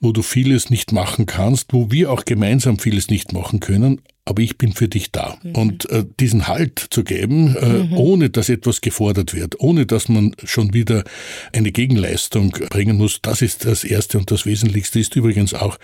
wo 0.00 0.10
du 0.10 0.22
vieles 0.22 0.68
nicht 0.68 0.90
machen 0.90 1.26
kannst, 1.26 1.72
wo 1.72 1.92
wir 1.92 2.10
auch 2.10 2.24
gemeinsam 2.24 2.80
vieles 2.80 3.08
nicht 3.08 3.32
machen 3.32 3.60
können 3.60 4.00
aber 4.30 4.42
ich 4.42 4.56
bin 4.58 4.72
für 4.72 4.86
dich 4.86 5.10
da. 5.10 5.36
Mhm. 5.42 5.52
Und 5.56 5.90
äh, 5.90 6.04
diesen 6.20 6.46
Halt 6.46 6.86
zu 6.90 7.02
geben, 7.02 7.56
äh, 7.56 7.66
mhm. 7.66 7.96
ohne 7.96 8.30
dass 8.30 8.48
etwas 8.48 8.80
gefordert 8.80 9.34
wird, 9.34 9.58
ohne 9.58 9.86
dass 9.86 10.08
man 10.08 10.36
schon 10.44 10.72
wieder 10.72 11.02
eine 11.52 11.72
Gegenleistung 11.72 12.52
bringen 12.70 12.96
muss, 12.96 13.20
das 13.22 13.42
ist 13.42 13.66
das 13.66 13.82
Erste 13.82 14.18
und 14.18 14.30
das 14.30 14.46
Wesentlichste 14.46 15.00
ist 15.00 15.16
übrigens 15.16 15.52
auch 15.52 15.78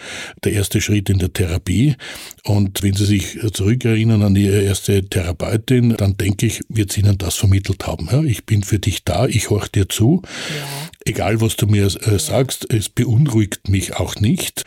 der 0.44 0.52
erste 0.52 0.80
Schritt 0.80 1.10
in 1.10 1.18
der 1.18 1.32
Therapie. 1.32 1.96
Und 2.44 2.84
wenn 2.84 2.94
Sie 2.94 3.04
sich 3.04 3.38
zurückerinnern 3.52 4.22
an 4.22 4.36
Ihre 4.36 4.62
erste 4.62 5.04
Therapeutin, 5.04 5.96
dann 5.96 6.16
denke 6.16 6.46
ich, 6.46 6.60
wird 6.68 6.92
sie 6.92 7.00
Ihnen 7.00 7.18
das 7.18 7.34
vermittelt 7.34 7.86
haben. 7.86 8.08
Ja, 8.12 8.22
ich 8.22 8.46
bin 8.46 8.62
für 8.62 8.78
dich 8.78 9.02
da, 9.02 9.26
ich 9.26 9.50
horch 9.50 9.68
dir 9.68 9.88
zu. 9.88 10.22
Ja. 10.24 10.90
Egal, 11.04 11.40
was 11.40 11.56
du 11.56 11.66
mir 11.66 11.86
äh, 11.86 12.18
sagst, 12.18 12.72
es 12.72 12.88
beunruhigt 12.88 13.68
mich 13.68 13.96
auch 13.96 14.16
nicht. 14.16 14.64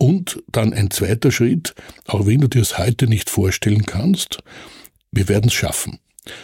Und 0.00 0.42
dann 0.50 0.72
ein 0.72 0.90
zweiter 0.90 1.30
Schritt, 1.30 1.74
auch 2.06 2.24
wenn 2.24 2.40
du 2.40 2.48
dir 2.48 2.62
es 2.62 2.78
heute 2.78 3.06
nicht 3.06 3.28
vorstellen 3.28 3.84
kannst, 3.84 4.38
wir 5.12 5.28
werden 5.28 5.48
es 5.48 5.52
schaffen. 5.52 5.98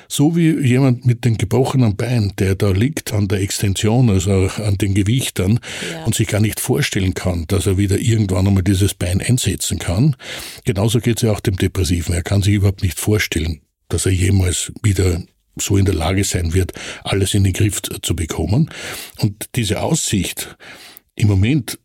So 0.09 0.37
wie 0.37 0.51
jemand 0.61 1.07
mit 1.07 1.25
dem 1.25 1.39
gebrochenen 1.39 1.97
Bein, 1.97 2.35
der 2.39 2.55
da 2.55 2.71
liegt 2.71 3.15
an 3.15 3.29
der 3.29 3.41
Extension, 3.41 4.11
also 4.11 4.51
an 4.63 4.77
den 4.77 4.93
Gewichtern 4.93 5.61
ja. 5.91 6.05
und 6.05 6.15
sich 6.15 6.29
gar 6.29 6.43
nicht 6.43 6.61
vorstellen 6.61 7.15
kann, 7.15 7.47
dass 7.47 7.65
er 7.65 7.79
wieder 7.79 7.99
irgendwann 7.99 8.47
einmal 8.47 8.63
dieses 8.63 8.93
Bein 8.93 9.23
einsetzen 9.23 9.79
kann. 9.79 10.17
Genauso 10.67 11.01
geht 11.01 11.17
es 11.17 11.23
ja 11.23 11.33
auch 11.33 11.41
dem 11.41 11.57
Depressiven. 11.57 12.15
Er 12.15 12.23
kann 12.23 12.43
sich 12.43 12.55
überhaupt 12.55 12.83
nicht 12.83 13.01
vorstellen, 13.01 13.63
dass 13.89 14.05
er 14.05 14.13
jemals 14.13 14.71
wieder 14.83 15.23
so 15.59 15.79
in 15.79 15.87
der 15.87 15.95
Lage 15.95 16.25
sein 16.25 16.53
wird, 16.53 16.73
alles 17.05 17.33
in 17.33 17.45
den 17.45 17.55
Griff 17.55 17.81
zu 17.81 18.15
bekommen. 18.15 18.71
Und 19.19 19.47
diese 19.55 19.81
Aussicht, 19.81 20.59
im 21.15 21.29
Moment 21.29 21.79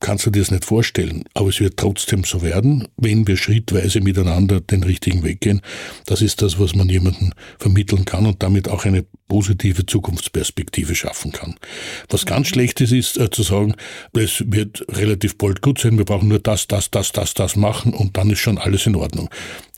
kannst 0.00 0.26
du 0.26 0.30
dir 0.30 0.40
das 0.40 0.50
nicht 0.50 0.64
vorstellen, 0.64 1.24
aber 1.34 1.48
es 1.48 1.60
wird 1.60 1.78
trotzdem 1.78 2.24
so 2.24 2.42
werden, 2.42 2.86
wenn 2.96 3.26
wir 3.26 3.36
schrittweise 3.36 4.00
miteinander 4.00 4.60
den 4.60 4.82
richtigen 4.82 5.22
Weg 5.22 5.40
gehen. 5.40 5.62
Das 6.04 6.22
ist 6.22 6.42
das, 6.42 6.58
was 6.58 6.74
man 6.74 6.88
jemandem 6.88 7.32
vermitteln 7.58 8.04
kann 8.04 8.26
und 8.26 8.42
damit 8.42 8.68
auch 8.68 8.84
eine 8.84 9.06
positive 9.28 9.86
Zukunftsperspektive 9.86 10.94
schaffen 10.94 11.32
kann. 11.32 11.56
Was 12.08 12.26
ganz 12.26 12.48
schlecht 12.48 12.80
ist, 12.80 12.92
ist 12.92 13.18
äh, 13.18 13.30
zu 13.30 13.42
sagen, 13.42 13.74
es 14.12 14.44
wird 14.46 14.84
relativ 14.88 15.36
bald 15.36 15.62
gut 15.62 15.80
sein, 15.80 15.98
wir 15.98 16.04
brauchen 16.04 16.28
nur 16.28 16.38
das, 16.38 16.68
das, 16.68 16.90
das, 16.90 17.12
das, 17.12 17.34
das 17.34 17.56
machen 17.56 17.92
und 17.92 18.16
dann 18.16 18.30
ist 18.30 18.38
schon 18.38 18.58
alles 18.58 18.86
in 18.86 18.94
Ordnung. 18.94 19.28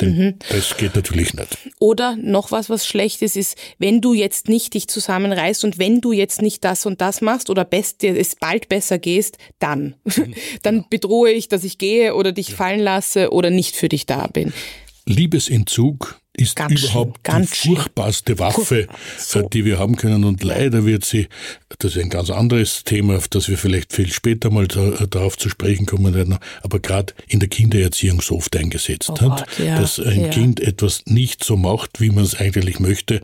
Denn 0.01 0.17
mhm. 0.17 0.35
das 0.51 0.77
geht 0.77 0.95
natürlich 0.95 1.35
nicht. 1.35 1.57
Oder 1.79 2.17
noch 2.17 2.51
was, 2.51 2.69
was 2.69 2.87
schlecht 2.87 3.23
ist, 3.23 3.37
ist, 3.37 3.57
wenn 3.79 4.01
du 4.01 4.13
jetzt 4.13 4.49
nicht 4.49 4.75
dich 4.75 4.89
zusammenreißt 4.89 5.65
und 5.65 5.79
wenn 5.79 6.01
du 6.01 6.13
jetzt 6.13 6.43
nicht 6.43 6.65
das 6.65 6.85
und 6.85 7.01
das 7.01 7.21
machst 7.21 7.49
oder 7.49 7.65
best, 7.65 8.05
es 8.05 8.37
bald 8.37 8.69
besser 8.69 8.99
gehst, 8.99 9.39
dann. 9.59 9.95
Dann 10.63 10.85
bedrohe 10.91 11.31
ich, 11.31 11.49
dass 11.49 11.65
ich 11.65 11.79
gehe 11.79 12.15
oder 12.15 12.33
dich 12.33 12.55
fallen 12.55 12.81
lasse 12.81 13.31
oder 13.31 13.51
nicht 13.51 13.77
für 13.77 13.89
dich 13.89 14.07
da 14.07 14.27
bin. 14.27 14.53
Liebesentzug 15.07 16.21
ist 16.39 16.55
ganz 16.55 16.83
überhaupt 16.83 17.21
schön, 17.27 17.43
die 17.43 17.47
furchtbarste 17.49 18.39
Waffe, 18.39 18.87
so. 19.19 19.43
Die 19.49 19.65
wir 19.65 19.79
haben 19.79 19.97
können. 19.97 20.25
Und 20.25 20.45
leider 20.45 20.85
wird 20.85 21.05
sie, 21.05 21.29
das 21.79 21.97
ist 21.97 22.03
ein 22.03 22.11
ganz 22.11 22.31
anderes 22.31 22.85
Thema, 22.85 23.17
auf 23.17 23.29
das 23.29 23.49
wir 23.49 23.59
vielleicht 23.59 23.93
viel 23.93 24.13
später 24.13 24.51
mal 24.51 24.65
äh, 24.67 25.07
darauf 25.09 25.37
zu 25.37 25.49
sprechen 25.49 25.87
kommen 25.87 26.15
werden, 26.15 26.39
aber 26.63 26.79
gerade 26.79 27.15
in 27.27 27.41
der 27.41 27.49
Kindererziehung 27.49 28.21
so 28.21 28.37
oft 28.37 28.57
eingesetzt 28.57 29.11
oh 29.11 29.21
hat, 29.21 29.49
Gott, 29.49 29.59
ja, 29.59 29.81
dass 29.81 29.99
ein 29.99 30.23
ja. 30.23 30.29
Kind 30.29 30.61
etwas 30.61 31.03
nicht 31.07 31.43
so 31.43 31.57
macht, 31.57 32.01
wie 32.01 32.11
man 32.11 32.25
es 32.25 32.37
eigentlich 32.37 32.79
möchte. 32.79 33.21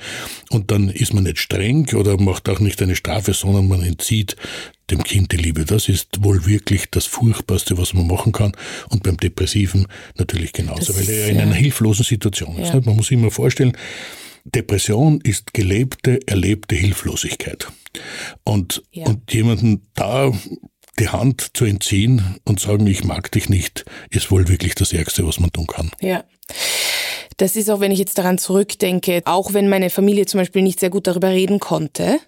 Und 0.51 0.70
dann 0.70 0.88
ist 0.88 1.14
man 1.14 1.25
nicht 1.25 1.38
streng 1.38 1.94
oder 1.94 2.20
macht 2.20 2.49
auch 2.49 2.61
nicht 2.61 2.83
eine 2.83 2.97
Strafe, 2.97 3.33
sondern 3.33 3.68
man 3.68 3.83
entzieht 3.83 4.37
dem 4.90 5.03
Kind 5.03 5.33
die 5.33 5.37
Liebe. 5.37 5.64
Das 5.64 5.88
ist 5.88 6.23
wohl 6.23 6.47
wirklich 6.47 6.90
das 6.90 7.07
Furchtbarste, 7.07 7.79
was 7.79 7.94
man 7.94 8.07
machen 8.07 8.33
kann. 8.33 8.53
Und 8.90 9.03
beim 9.03 9.16
Depressiven 9.16 9.87
natürlich 10.16 10.53
genauso, 10.53 10.92
das 10.92 10.97
weil 10.97 11.14
er 11.14 11.29
in 11.29 11.40
einer 11.40 11.55
hilflosen 11.55 12.05
Situation 12.05 12.59
ist. 12.59 12.75
Man 12.75 12.97
muss 12.97 13.09
sich 13.09 13.18
immer 13.18 13.31
vorstellen, 13.31 13.77
Depression 14.44 15.20
ist 15.23 15.55
gelebte, 15.55 16.20
erlebte 16.27 16.75
Hilflosigkeit. 16.75 17.68
Und, 18.44 18.83
ja. 18.90 19.07
und 19.07 19.33
jemanden 19.33 19.87
da 19.94 20.33
die 20.99 21.09
Hand 21.09 21.57
zu 21.57 21.64
entziehen 21.64 22.37
und 22.44 22.61
sagen, 22.61 22.87
ich 22.87 23.05
mag 23.05 23.33
dich 23.33 23.49
nicht, 23.49 23.85
ist 24.11 24.31
wohl 24.31 24.49
wirklich 24.49 24.75
das 24.75 24.92
Ärgste, 24.92 25.27
was 25.27 25.40
man 25.40 25.51
tun 25.51 25.66
kann. 25.66 25.90
Ja. 26.01 26.25
Das 27.37 27.57
ist 27.57 27.70
auch, 27.70 27.81
wenn 27.81 27.92
ich 27.92 27.99
jetzt 27.99 28.18
daran 28.18 28.38
zurückdenke, 28.38 29.23
auch 29.25 29.53
wenn 29.53 29.68
meine 29.68 29.90
Familie 29.90 30.27
zum 30.27 30.40
Beispiel 30.40 30.62
nicht 30.62 30.81
sehr 30.81 30.90
gut 30.90 31.07
darüber 31.07 31.29
reden 31.29 31.61
konnte, 31.61 32.18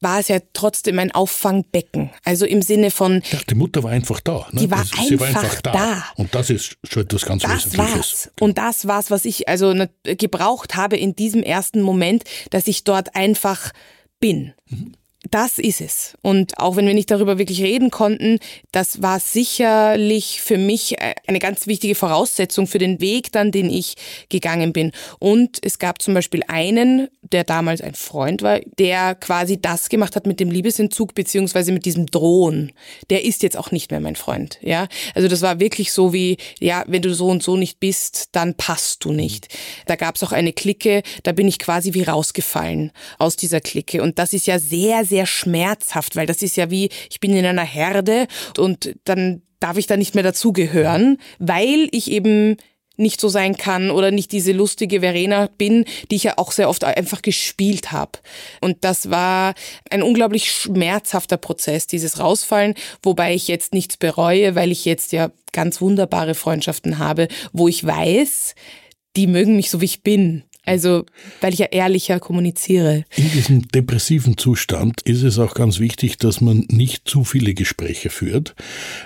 war 0.00 0.20
es 0.20 0.28
ja 0.28 0.38
trotzdem 0.52 0.98
ein 0.98 1.12
Auffangbecken. 1.12 2.10
Also 2.24 2.44
im 2.46 2.62
Sinne 2.62 2.90
von. 2.90 3.22
Ja, 3.30 3.38
die 3.48 3.54
Mutter 3.54 3.82
war 3.82 3.90
einfach 3.90 4.20
da. 4.20 4.46
Ne? 4.52 4.60
Die 4.60 4.70
war, 4.70 4.78
das, 4.78 4.92
einfach, 4.92 5.20
war 5.20 5.28
einfach 5.28 5.60
da. 5.62 5.72
da. 5.72 6.04
Und 6.16 6.34
das 6.34 6.50
ist 6.50 6.76
schon 6.84 7.04
etwas 7.04 7.24
ganz 7.24 7.42
das 7.42 7.52
Wesentliches. 7.52 7.94
War's. 7.94 8.30
Und 8.40 8.58
das 8.58 8.86
war's, 8.86 9.10
was 9.10 9.24
ich 9.24 9.48
also 9.48 9.74
gebraucht 10.02 10.76
habe 10.76 10.96
in 10.96 11.16
diesem 11.16 11.42
ersten 11.42 11.80
Moment, 11.80 12.24
dass 12.50 12.66
ich 12.66 12.84
dort 12.84 13.16
einfach 13.16 13.72
bin. 14.20 14.52
Mhm. 14.68 14.94
Das 15.34 15.58
ist 15.58 15.80
es. 15.80 16.16
Und 16.22 16.58
auch 16.60 16.76
wenn 16.76 16.86
wir 16.86 16.94
nicht 16.94 17.10
darüber 17.10 17.38
wirklich 17.38 17.60
reden 17.60 17.90
konnten, 17.90 18.38
das 18.70 19.02
war 19.02 19.18
sicherlich 19.18 20.40
für 20.40 20.58
mich 20.58 21.00
äh, 21.00 21.16
eine 21.26 21.40
ganz 21.40 21.66
wichtige 21.66 21.96
Voraussetzung 21.96 22.68
für 22.68 22.78
den 22.78 23.00
Weg 23.00 23.32
dann, 23.32 23.50
den 23.50 23.68
ich 23.68 23.96
gegangen 24.28 24.72
bin. 24.72 24.92
Und 25.18 25.58
es 25.60 25.80
gab 25.80 26.00
zum 26.00 26.14
Beispiel 26.14 26.44
einen, 26.46 27.08
der 27.20 27.42
damals 27.42 27.80
ein 27.80 27.94
Freund 27.94 28.42
war, 28.42 28.60
der 28.78 29.16
quasi 29.16 29.60
das 29.60 29.88
gemacht 29.88 30.14
hat 30.14 30.24
mit 30.24 30.38
dem 30.38 30.52
Liebesentzug 30.52 31.16
beziehungsweise 31.16 31.72
mit 31.72 31.84
diesem 31.84 32.06
Drohen. 32.06 32.70
Der 33.10 33.24
ist 33.24 33.42
jetzt 33.42 33.56
auch 33.56 33.72
nicht 33.72 33.90
mehr 33.90 33.98
mein 33.98 34.14
Freund. 34.14 34.60
Ja, 34.62 34.86
also 35.16 35.26
das 35.26 35.42
war 35.42 35.58
wirklich 35.58 35.92
so 35.92 36.12
wie, 36.12 36.36
ja, 36.60 36.84
wenn 36.86 37.02
du 37.02 37.12
so 37.12 37.26
und 37.26 37.42
so 37.42 37.56
nicht 37.56 37.80
bist, 37.80 38.28
dann 38.36 38.54
passt 38.54 39.04
du 39.04 39.10
nicht. 39.10 39.48
Da 39.86 39.96
gab 39.96 40.14
es 40.14 40.22
auch 40.22 40.30
eine 40.30 40.52
Clique, 40.52 41.02
da 41.24 41.32
bin 41.32 41.48
ich 41.48 41.58
quasi 41.58 41.92
wie 41.92 42.04
rausgefallen 42.04 42.92
aus 43.18 43.34
dieser 43.34 43.60
Clique. 43.60 44.00
Und 44.00 44.20
das 44.20 44.32
ist 44.32 44.46
ja 44.46 44.60
sehr, 44.60 45.04
sehr 45.04 45.23
schmerzhaft, 45.26 46.16
weil 46.16 46.26
das 46.26 46.42
ist 46.42 46.56
ja 46.56 46.70
wie, 46.70 46.90
ich 47.10 47.20
bin 47.20 47.34
in 47.34 47.46
einer 47.46 47.62
Herde 47.62 48.26
und 48.58 48.94
dann 49.04 49.42
darf 49.60 49.76
ich 49.76 49.86
da 49.86 49.96
nicht 49.96 50.14
mehr 50.14 50.24
dazugehören, 50.24 51.18
weil 51.38 51.88
ich 51.90 52.10
eben 52.10 52.56
nicht 52.96 53.20
so 53.20 53.28
sein 53.28 53.56
kann 53.56 53.90
oder 53.90 54.10
nicht 54.10 54.30
diese 54.32 54.52
lustige 54.52 55.00
Verena 55.00 55.48
bin, 55.58 55.84
die 56.10 56.16
ich 56.16 56.24
ja 56.24 56.34
auch 56.36 56.52
sehr 56.52 56.68
oft 56.68 56.84
einfach 56.84 57.22
gespielt 57.22 57.92
habe. 57.92 58.12
Und 58.60 58.84
das 58.84 59.10
war 59.10 59.54
ein 59.90 60.02
unglaublich 60.02 60.50
schmerzhafter 60.52 61.36
Prozess, 61.36 61.86
dieses 61.86 62.20
Rausfallen, 62.20 62.74
wobei 63.02 63.34
ich 63.34 63.48
jetzt 63.48 63.74
nichts 63.74 63.96
bereue, 63.96 64.54
weil 64.54 64.70
ich 64.70 64.84
jetzt 64.84 65.12
ja 65.12 65.30
ganz 65.52 65.80
wunderbare 65.80 66.34
Freundschaften 66.34 66.98
habe, 66.98 67.28
wo 67.52 67.68
ich 67.68 67.84
weiß, 67.84 68.54
die 69.16 69.26
mögen 69.26 69.56
mich 69.56 69.70
so 69.70 69.80
wie 69.80 69.86
ich 69.86 70.02
bin. 70.02 70.44
Also, 70.66 71.04
weil 71.40 71.52
ich 71.52 71.58
ja 71.60 71.66
ehrlicher 71.66 72.20
kommuniziere. 72.20 73.04
In 73.16 73.30
diesem 73.30 73.68
depressiven 73.68 74.38
Zustand 74.38 75.02
ist 75.02 75.22
es 75.22 75.38
auch 75.38 75.54
ganz 75.54 75.78
wichtig, 75.78 76.18
dass 76.18 76.40
man 76.40 76.66
nicht 76.70 77.08
zu 77.08 77.24
viele 77.24 77.54
Gespräche 77.54 78.10
führt, 78.10 78.54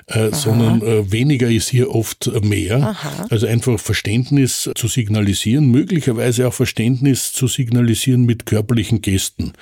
äh, 0.06 0.30
sondern 0.32 0.82
äh, 0.82 1.10
weniger 1.10 1.50
ist 1.50 1.68
hier 1.68 1.94
oft 1.94 2.30
mehr. 2.42 2.76
Aha. 2.76 3.26
Also 3.30 3.46
einfach 3.46 3.78
Verständnis 3.80 4.70
zu 4.74 4.88
signalisieren, 4.88 5.70
möglicherweise 5.70 6.46
auch 6.46 6.54
Verständnis 6.54 7.32
zu 7.32 7.48
signalisieren 7.48 8.24
mit 8.24 8.46
körperlichen 8.46 9.02
Gesten, 9.02 9.52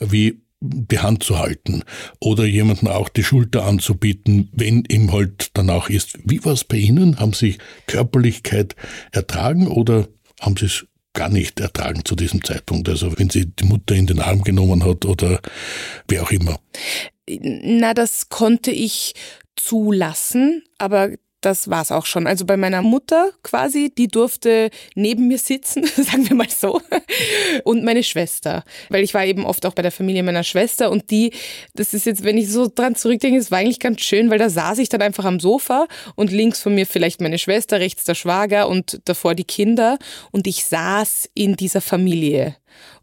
wie 0.00 0.40
die 0.60 0.98
Hand 0.98 1.22
zu 1.22 1.38
halten 1.38 1.82
oder 2.20 2.46
jemanden 2.46 2.88
auch 2.88 3.08
die 3.08 3.24
Schulter 3.24 3.64
anzubieten, 3.66 4.48
wenn 4.52 4.84
ihm 4.88 5.12
halt 5.12 5.50
danach 5.54 5.90
ist. 5.90 6.18
Wie 6.24 6.42
war 6.44 6.54
es 6.54 6.64
bei 6.64 6.78
Ihnen? 6.78 7.20
Haben 7.20 7.34
Sie 7.34 7.58
Körperlichkeit 7.86 8.74
ertragen 9.12 9.66
oder 9.66 10.08
haben 10.40 10.56
Sie 10.56 10.66
es 10.66 10.86
gar 11.14 11.28
nicht 11.28 11.60
ertragen 11.60 12.04
zu 12.04 12.14
diesem 12.14 12.44
Zeitpunkt. 12.44 12.88
Also 12.88 13.18
wenn 13.18 13.30
sie 13.30 13.46
die 13.46 13.64
Mutter 13.64 13.94
in 13.94 14.06
den 14.06 14.20
Arm 14.20 14.42
genommen 14.42 14.84
hat 14.84 15.06
oder 15.06 15.40
wer 16.08 16.22
auch 16.22 16.30
immer. 16.30 16.58
Na, 17.26 17.94
das 17.94 18.28
konnte 18.28 18.70
ich 18.70 19.14
zulassen, 19.56 20.62
aber 20.78 21.10
das 21.44 21.68
war's 21.68 21.92
auch 21.92 22.06
schon. 22.06 22.26
Also 22.26 22.44
bei 22.44 22.56
meiner 22.56 22.82
Mutter 22.82 23.30
quasi, 23.42 23.92
die 23.96 24.08
durfte 24.08 24.70
neben 24.94 25.28
mir 25.28 25.38
sitzen, 25.38 25.84
sagen 25.96 26.28
wir 26.28 26.36
mal 26.36 26.48
so, 26.48 26.80
und 27.64 27.84
meine 27.84 28.02
Schwester, 28.02 28.64
weil 28.88 29.04
ich 29.04 29.14
war 29.14 29.24
eben 29.24 29.44
oft 29.44 29.66
auch 29.66 29.74
bei 29.74 29.82
der 29.82 29.92
Familie 29.92 30.22
meiner 30.22 30.44
Schwester 30.44 30.90
und 30.90 31.10
die, 31.10 31.32
das 31.74 31.94
ist 31.94 32.06
jetzt, 32.06 32.24
wenn 32.24 32.38
ich 32.38 32.50
so 32.50 32.70
dran 32.72 32.96
zurückdenke, 32.96 33.38
das 33.38 33.50
war 33.50 33.58
eigentlich 33.58 33.80
ganz 33.80 34.00
schön, 34.00 34.30
weil 34.30 34.38
da 34.38 34.48
saß 34.48 34.78
ich 34.78 34.88
dann 34.88 35.02
einfach 35.02 35.24
am 35.24 35.40
Sofa 35.40 35.86
und 36.14 36.30
links 36.30 36.60
von 36.60 36.74
mir 36.74 36.86
vielleicht 36.86 37.20
meine 37.20 37.38
Schwester, 37.38 37.80
rechts 37.80 38.04
der 38.04 38.14
Schwager 38.14 38.68
und 38.68 39.00
davor 39.04 39.34
die 39.34 39.44
Kinder 39.44 39.98
und 40.30 40.46
ich 40.46 40.64
saß 40.64 41.30
in 41.34 41.56
dieser 41.56 41.80
Familie 41.80 42.56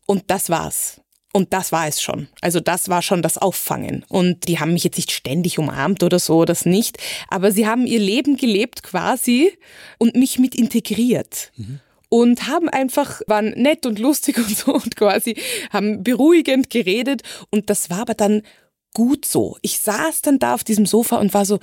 und 0.06 0.23
das 0.27 0.49
war's. 0.49 1.01
Und 1.34 1.54
das 1.54 1.72
war 1.72 1.88
es 1.88 2.02
schon. 2.02 2.28
Also 2.41 2.60
das 2.60 2.89
war 2.89 3.02
schon 3.02 3.22
das 3.22 3.38
Auffangen. 3.38 4.04
Und 4.10 4.48
die 4.48 4.60
haben 4.60 4.74
mich 4.74 4.84
jetzt 4.84 4.98
nicht 4.98 5.12
ständig 5.12 5.60
umarmt 5.60 6.04
oder 6.04 6.20
so, 6.20 6.44
das 6.44 6.65
nicht. 6.65 6.98
Aber 7.30 7.52
sie 7.52 7.67
haben 7.67 7.88
ihr 7.88 8.00
Leben 8.00 8.36
gelebt 8.36 8.84
quasi 8.84 9.58
und 9.98 10.15
mich 10.15 10.39
mit 10.39 10.56
integriert. 10.56 11.52
Mhm. 11.56 11.80
Und 12.10 12.48
haben 12.48 12.67
einfach, 12.67 13.22
waren 13.28 13.52
nett 13.52 13.86
und 13.86 13.98
lustig 13.98 14.38
und 14.46 14.58
so 14.58 14.74
und 14.74 14.98
quasi 14.98 15.38
haben 15.72 16.04
beruhigend 16.04 16.70
geredet. 16.70 17.22
Und 17.50 17.70
das 17.70 17.89
war 17.89 18.00
aber 18.00 18.13
dann 18.13 18.41
gut 18.94 19.26
so. 19.26 19.58
Ich 19.62 19.80
saß 19.80 20.22
dann 20.22 20.38
da 20.38 20.54
auf 20.54 20.65
diesem 20.65 20.86
Sofa 20.86 21.17
und 21.17 21.34
war 21.34 21.46
so, 21.46 21.60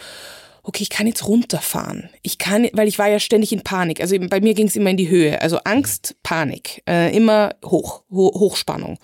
okay, 0.68 0.82
ich 0.82 0.90
kann 0.90 1.06
jetzt 1.06 1.26
runterfahren. 1.26 2.10
Ich 2.22 2.36
kann, 2.36 2.68
weil 2.74 2.88
ich 2.88 2.98
war 2.98 3.08
ja 3.08 3.18
ständig 3.18 3.52
in 3.52 3.62
Panik. 3.62 4.02
Also 4.02 4.16
bei 4.18 4.40
mir 4.40 4.52
ging 4.52 4.66
es 4.66 4.76
immer 4.76 4.90
in 4.90 4.98
die 4.98 5.08
Höhe. 5.08 5.40
Also 5.40 5.56
Angst, 5.64 6.16
Panik, 6.22 6.82
äh, 6.86 7.16
immer 7.16 7.54
hoch, 7.64 8.02
Ho 8.10 8.30
Hochspannung. 8.34 8.98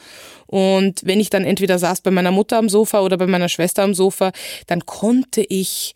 Und 0.46 1.00
wenn 1.06 1.20
ich 1.20 1.30
dann 1.30 1.44
entweder 1.44 1.78
saß 1.78 2.02
bei 2.02 2.10
meiner 2.10 2.32
Mutter 2.32 2.58
am 2.58 2.68
Sofa 2.68 3.00
oder 3.00 3.16
bei 3.16 3.26
meiner 3.26 3.48
Schwester 3.48 3.82
am 3.82 3.94
Sofa, 3.94 4.32
dann 4.66 4.84
konnte 4.84 5.40
ich 5.40 5.94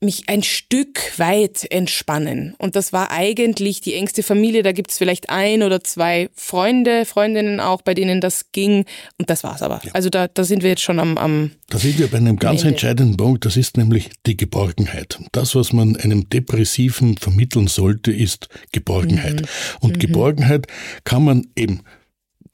mich 0.00 0.28
ein 0.28 0.42
Stück 0.42 1.18
weit 1.18 1.66
entspannen. 1.70 2.54
Und 2.58 2.76
das 2.76 2.92
war 2.92 3.10
eigentlich 3.10 3.80
die 3.80 3.94
engste 3.94 4.22
Familie. 4.22 4.62
Da 4.62 4.72
gibt's 4.72 4.98
vielleicht 4.98 5.30
ein 5.30 5.62
oder 5.62 5.82
zwei 5.82 6.28
Freunde, 6.34 7.04
Freundinnen 7.04 7.58
auch, 7.60 7.82
bei 7.82 7.94
denen 7.94 8.20
das 8.20 8.52
ging. 8.52 8.84
Und 9.18 9.28
das 9.28 9.42
war's 9.42 9.62
aber. 9.62 9.80
Ja. 9.84 9.92
Also 9.92 10.08
da, 10.08 10.28
da 10.28 10.44
sind 10.44 10.62
wir 10.62 10.70
jetzt 10.70 10.82
schon 10.82 11.00
am, 11.00 11.18
am 11.18 11.50
Da 11.68 11.78
sind 11.78 11.98
wir 11.98 12.06
bei 12.08 12.18
einem 12.18 12.36
ganz 12.36 12.60
Ende. 12.60 12.74
entscheidenden 12.74 13.16
Punkt. 13.16 13.44
Das 13.44 13.56
ist 13.56 13.76
nämlich 13.76 14.10
die 14.26 14.36
Geborgenheit. 14.36 15.18
Das, 15.32 15.54
was 15.54 15.72
man 15.72 15.96
einem 15.96 16.28
Depressiven 16.28 17.16
vermitteln 17.16 17.66
sollte, 17.66 18.12
ist 18.12 18.48
Geborgenheit. 18.72 19.42
Mhm. 19.42 19.46
Und 19.80 19.96
mhm. 19.96 19.98
Geborgenheit 19.98 20.66
kann 21.04 21.24
man 21.24 21.46
eben 21.56 21.82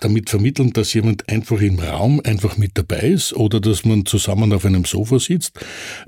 damit 0.04 0.30
vermitteln, 0.30 0.72
dass 0.72 0.92
jemand 0.92 1.28
einfach 1.28 1.60
im 1.60 1.78
Raum 1.78 2.20
einfach 2.24 2.56
mit 2.56 2.72
dabei 2.74 3.08
ist 3.08 3.32
oder 3.32 3.60
dass 3.60 3.84
man 3.84 4.06
zusammen 4.06 4.52
auf 4.52 4.64
einem 4.64 4.84
Sofa 4.84 5.18
sitzt. 5.18 5.58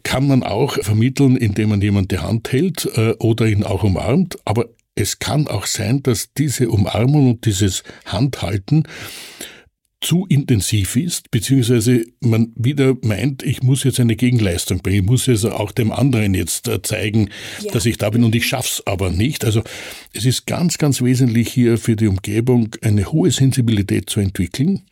Kann 0.02 0.26
man 0.26 0.42
auch 0.42 0.74
vermitteln, 0.82 1.36
indem 1.36 1.70
man 1.70 1.80
jemand 1.80 2.12
die 2.12 2.18
Hand 2.18 2.52
hält 2.52 2.88
äh, 2.94 3.14
oder 3.18 3.46
ihn 3.46 3.64
auch 3.64 3.82
umarmt. 3.82 4.36
Aber 4.44 4.66
es 4.94 5.18
kann 5.18 5.46
auch 5.46 5.66
sein, 5.66 6.02
dass 6.02 6.32
diese 6.32 6.68
Umarmung 6.68 7.30
und 7.30 7.46
dieses 7.46 7.82
Handhalten 8.04 8.84
zu 10.06 10.24
intensiv 10.28 10.94
ist, 10.94 11.32
beziehungsweise 11.32 12.04
man 12.20 12.52
wieder 12.54 12.94
meint, 13.02 13.42
ich 13.42 13.64
muss 13.64 13.82
jetzt 13.82 13.98
eine 13.98 14.14
Gegenleistung 14.14 14.78
bringen, 14.78 15.02
ich 15.02 15.10
muss 15.10 15.28
also 15.28 15.50
auch 15.50 15.72
dem 15.72 15.90
anderen 15.90 16.32
jetzt 16.34 16.68
äh, 16.68 16.80
zeigen, 16.80 17.30
ja. 17.60 17.72
dass 17.72 17.86
ich 17.86 17.98
da 17.98 18.10
bin 18.10 18.22
und 18.22 18.32
ich 18.36 18.46
schaff's 18.46 18.84
aber 18.86 19.10
nicht. 19.10 19.44
Also 19.44 19.64
es 20.12 20.24
ist 20.24 20.46
ganz, 20.46 20.78
ganz 20.78 21.02
wesentlich 21.02 21.48
hier 21.48 21.76
für 21.76 21.96
die 21.96 22.06
Umgebung 22.06 22.68
eine 22.82 23.10
hohe 23.10 23.32
Sensibilität 23.32 24.08
zu 24.08 24.20
entwickeln 24.20 24.82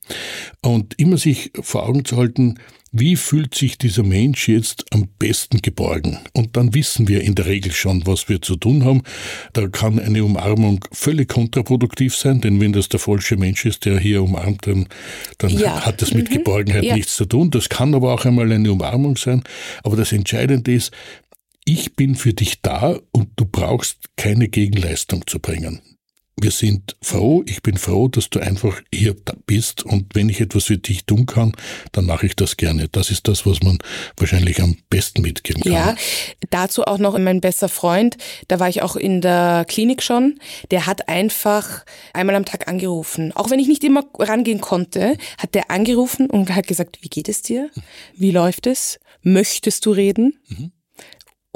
und 0.63 0.99
immer 0.99 1.17
sich 1.17 1.53
vor 1.61 1.89
Augen 1.89 2.05
zu 2.05 2.17
halten, 2.17 2.59
wie 2.97 3.17
fühlt 3.17 3.57
sich 3.57 3.77
dieser 3.77 4.05
Mensch 4.05 4.49
jetzt 4.49 4.85
am 4.93 5.09
besten 5.19 5.61
geborgen? 5.61 6.21
Und 6.33 6.57
dann 6.57 6.75
wissen 6.75 7.09
wir 7.09 7.23
in 7.23 7.35
der 7.35 7.47
Regel 7.47 7.73
schon, 7.73 8.07
was 8.07 8.29
wir 8.29 8.41
zu 8.41 8.55
tun 8.55 8.85
haben. 8.85 9.03
Da 9.53 9.67
kann 9.67 9.99
eine 9.99 10.23
Umarmung 10.23 10.85
völlig 10.93 11.29
kontraproduktiv 11.29 12.15
sein, 12.15 12.41
denn 12.41 12.61
wenn 12.61 12.73
das 12.73 12.89
der 12.89 13.01
falsche 13.01 13.37
Mensch 13.37 13.65
ist, 13.67 13.85
der 13.85 13.99
hier 13.99 14.23
umarmt, 14.23 14.69
dann, 14.69 14.87
dann 15.39 15.51
ja. 15.51 15.85
hat 15.85 16.03
das 16.03 16.15
mit 16.15 16.31
mhm. 16.31 16.35
Geborgenheit 16.35 16.85
ja. 16.85 16.95
nichts 16.95 17.17
zu 17.17 17.25
tun. 17.25 17.51
Das 17.51 17.69
kann 17.69 17.97
aber 17.97 18.15
auch 18.15 18.25
einmal 18.27 18.53
eine 18.53 18.71
Umarmung 18.71 19.17
sein. 19.17 19.43
Aber 19.83 19.97
das 19.97 20.13
Entscheidende 20.13 20.73
ist, 20.73 20.93
ich 21.65 21.97
bin 21.97 22.15
für 22.15 22.33
dich 22.33 22.63
da 22.63 22.97
und 23.11 23.31
du 23.35 23.45
brauchst 23.45 23.99
keine 24.17 24.47
Gegenleistung 24.47 25.27
zu 25.27 25.41
bringen 25.41 25.81
wir 26.41 26.51
sind 26.51 26.97
froh, 27.01 27.43
ich 27.47 27.63
bin 27.63 27.77
froh, 27.77 28.09
dass 28.09 28.29
du 28.29 28.41
einfach 28.41 28.81
hier 28.93 29.15
bist 29.47 29.85
und 29.85 30.15
wenn 30.15 30.29
ich 30.29 30.41
etwas 30.41 30.65
für 30.65 30.79
dich 30.79 31.05
tun 31.05 31.27
kann, 31.27 31.53
dann 31.93 32.07
mache 32.07 32.27
ich 32.27 32.35
das 32.35 32.57
gerne. 32.57 32.89
Das 32.89 33.11
ist 33.11 33.29
das, 33.29 33.47
was 33.47 33.63
man 33.63 33.79
wahrscheinlich 34.17 34.61
am 34.61 34.77
besten 34.91 35.23
mitgeben 35.23 35.63
kann. 35.63 35.73
Ja, 35.73 35.97
dazu 36.51 36.85
auch 36.85 36.99
noch 36.99 37.17
mein 37.19 37.41
bester 37.41 37.69
Freund, 37.69 38.17
da 38.49 38.59
war 38.59 38.69
ich 38.69 38.83
auch 38.83 38.97
in 38.97 39.21
der 39.21 39.65
Klinik 39.69 40.03
schon, 40.03 40.41
der 40.71 40.87
hat 40.87 41.09
einfach 41.09 41.85
einmal 42.13 42.35
am 42.35 42.45
Tag 42.45 42.69
angerufen. 42.69 43.33
Auch 43.35 43.51
wenn 43.51 43.61
ich 43.61 43.69
nicht 43.69 43.85
immer 43.85 44.05
rangehen 44.19 44.61
konnte, 44.61 45.17
hat 45.39 45.55
der 45.55 45.71
angerufen 45.71 46.29
und 46.29 46.55
hat 46.55 46.67
gesagt, 46.67 46.99
wie 47.03 47.09
geht 47.09 47.29
es 47.29 47.43
dir? 47.43 47.71
Wie 48.17 48.33
läuft 48.33 48.67
es? 48.67 48.99
Möchtest 49.23 49.87
du 49.87 49.93
reden? 49.93 50.39
Mhm. 50.49 50.73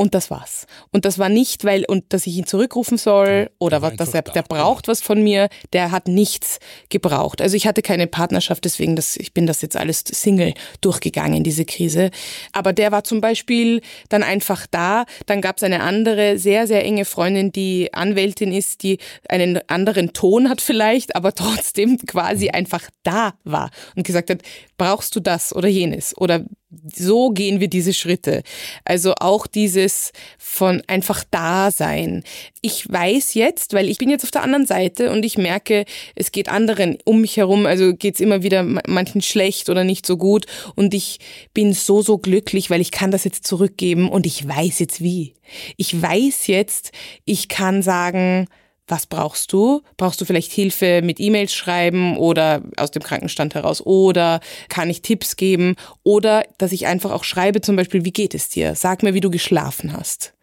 Und 0.00 0.14
das 0.14 0.30
war's. 0.30 0.68
Und 0.92 1.04
das 1.04 1.18
war 1.18 1.28
nicht, 1.28 1.64
weil, 1.64 1.84
und 1.84 2.12
dass 2.12 2.24
ich 2.28 2.36
ihn 2.36 2.46
zurückrufen 2.46 2.98
soll 2.98 3.50
oder 3.58 3.82
was, 3.82 3.96
dass 3.96 4.14
er, 4.14 4.22
der 4.22 4.42
braucht 4.42 4.86
was 4.86 5.00
von 5.00 5.20
mir, 5.24 5.48
der 5.72 5.90
hat 5.90 6.06
nichts 6.06 6.60
gebraucht. 6.88 7.42
Also 7.42 7.56
ich 7.56 7.66
hatte 7.66 7.82
keine 7.82 8.06
Partnerschaft, 8.06 8.64
deswegen, 8.64 8.94
das, 8.94 9.16
ich 9.16 9.34
bin 9.34 9.48
das 9.48 9.60
jetzt 9.60 9.76
alles 9.76 10.04
Single 10.06 10.54
durchgegangen, 10.82 11.42
diese 11.42 11.64
Krise. 11.64 12.12
Aber 12.52 12.72
der 12.72 12.92
war 12.92 13.02
zum 13.02 13.20
Beispiel 13.20 13.80
dann 14.08 14.22
einfach 14.22 14.68
da. 14.70 15.04
Dann 15.26 15.40
gab's 15.40 15.64
eine 15.64 15.80
andere, 15.80 16.38
sehr, 16.38 16.68
sehr 16.68 16.84
enge 16.84 17.04
Freundin, 17.04 17.50
die 17.50 17.92
Anwältin 17.92 18.52
ist, 18.52 18.84
die 18.84 18.98
einen 19.28 19.58
anderen 19.66 20.12
Ton 20.12 20.48
hat 20.48 20.60
vielleicht, 20.60 21.16
aber 21.16 21.34
trotzdem 21.34 21.98
quasi 22.06 22.44
mhm. 22.44 22.54
einfach 22.54 22.88
da 23.02 23.34
war 23.42 23.72
und 23.96 24.06
gesagt 24.06 24.30
hat, 24.30 24.42
brauchst 24.76 25.16
du 25.16 25.18
das 25.18 25.52
oder 25.52 25.66
jenes? 25.66 26.16
Oder 26.16 26.44
so 26.70 27.30
gehen 27.30 27.60
wir 27.60 27.68
diese 27.68 27.94
Schritte. 27.94 28.42
Also 28.84 29.14
auch 29.20 29.46
dieses 29.46 30.12
von 30.38 30.82
einfach 30.86 31.24
da 31.30 31.70
sein. 31.70 32.24
Ich 32.60 32.90
weiß 32.90 33.34
jetzt, 33.34 33.72
weil 33.72 33.88
ich 33.88 33.98
bin 33.98 34.10
jetzt 34.10 34.24
auf 34.24 34.30
der 34.30 34.42
anderen 34.42 34.66
Seite 34.66 35.10
und 35.10 35.24
ich 35.24 35.38
merke, 35.38 35.84
es 36.14 36.30
geht 36.30 36.48
anderen 36.48 36.98
um 37.04 37.22
mich 37.22 37.36
herum, 37.38 37.64
also 37.64 37.94
geht's 37.94 38.20
immer 38.20 38.42
wieder 38.42 38.62
manchen 38.62 39.22
schlecht 39.22 39.70
oder 39.70 39.84
nicht 39.84 40.04
so 40.04 40.18
gut 40.18 40.46
und 40.74 40.92
ich 40.92 41.20
bin 41.54 41.72
so, 41.72 42.02
so 42.02 42.18
glücklich, 42.18 42.68
weil 42.68 42.80
ich 42.80 42.90
kann 42.90 43.10
das 43.10 43.24
jetzt 43.24 43.46
zurückgeben 43.46 44.10
und 44.10 44.26
ich 44.26 44.46
weiß 44.46 44.78
jetzt 44.78 45.00
wie. 45.00 45.34
Ich 45.76 46.00
weiß 46.00 46.48
jetzt, 46.48 46.92
ich 47.24 47.48
kann 47.48 47.82
sagen, 47.82 48.46
was 48.88 49.06
brauchst 49.06 49.52
du? 49.52 49.82
Brauchst 49.96 50.20
du 50.20 50.24
vielleicht 50.24 50.52
Hilfe 50.52 51.02
mit 51.02 51.20
E-Mails 51.20 51.54
schreiben 51.54 52.16
oder 52.16 52.62
aus 52.76 52.90
dem 52.90 53.02
Krankenstand 53.02 53.54
heraus? 53.54 53.84
Oder 53.84 54.40
kann 54.68 54.90
ich 54.90 55.02
Tipps 55.02 55.36
geben? 55.36 55.76
Oder 56.02 56.44
dass 56.58 56.72
ich 56.72 56.86
einfach 56.86 57.12
auch 57.12 57.24
schreibe, 57.24 57.60
zum 57.60 57.76
Beispiel, 57.76 58.04
wie 58.04 58.12
geht 58.12 58.34
es 58.34 58.48
dir? 58.48 58.74
Sag 58.74 59.02
mir, 59.02 59.14
wie 59.14 59.20
du 59.20 59.30
geschlafen 59.30 59.92
hast. 59.92 60.34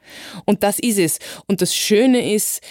Und 0.45 0.63
das 0.63 0.79
ist 0.79 0.99
es. 0.99 1.19
Und 1.47 1.61
das 1.61 1.75
Schöne 1.75 2.33
ist, 2.33 2.61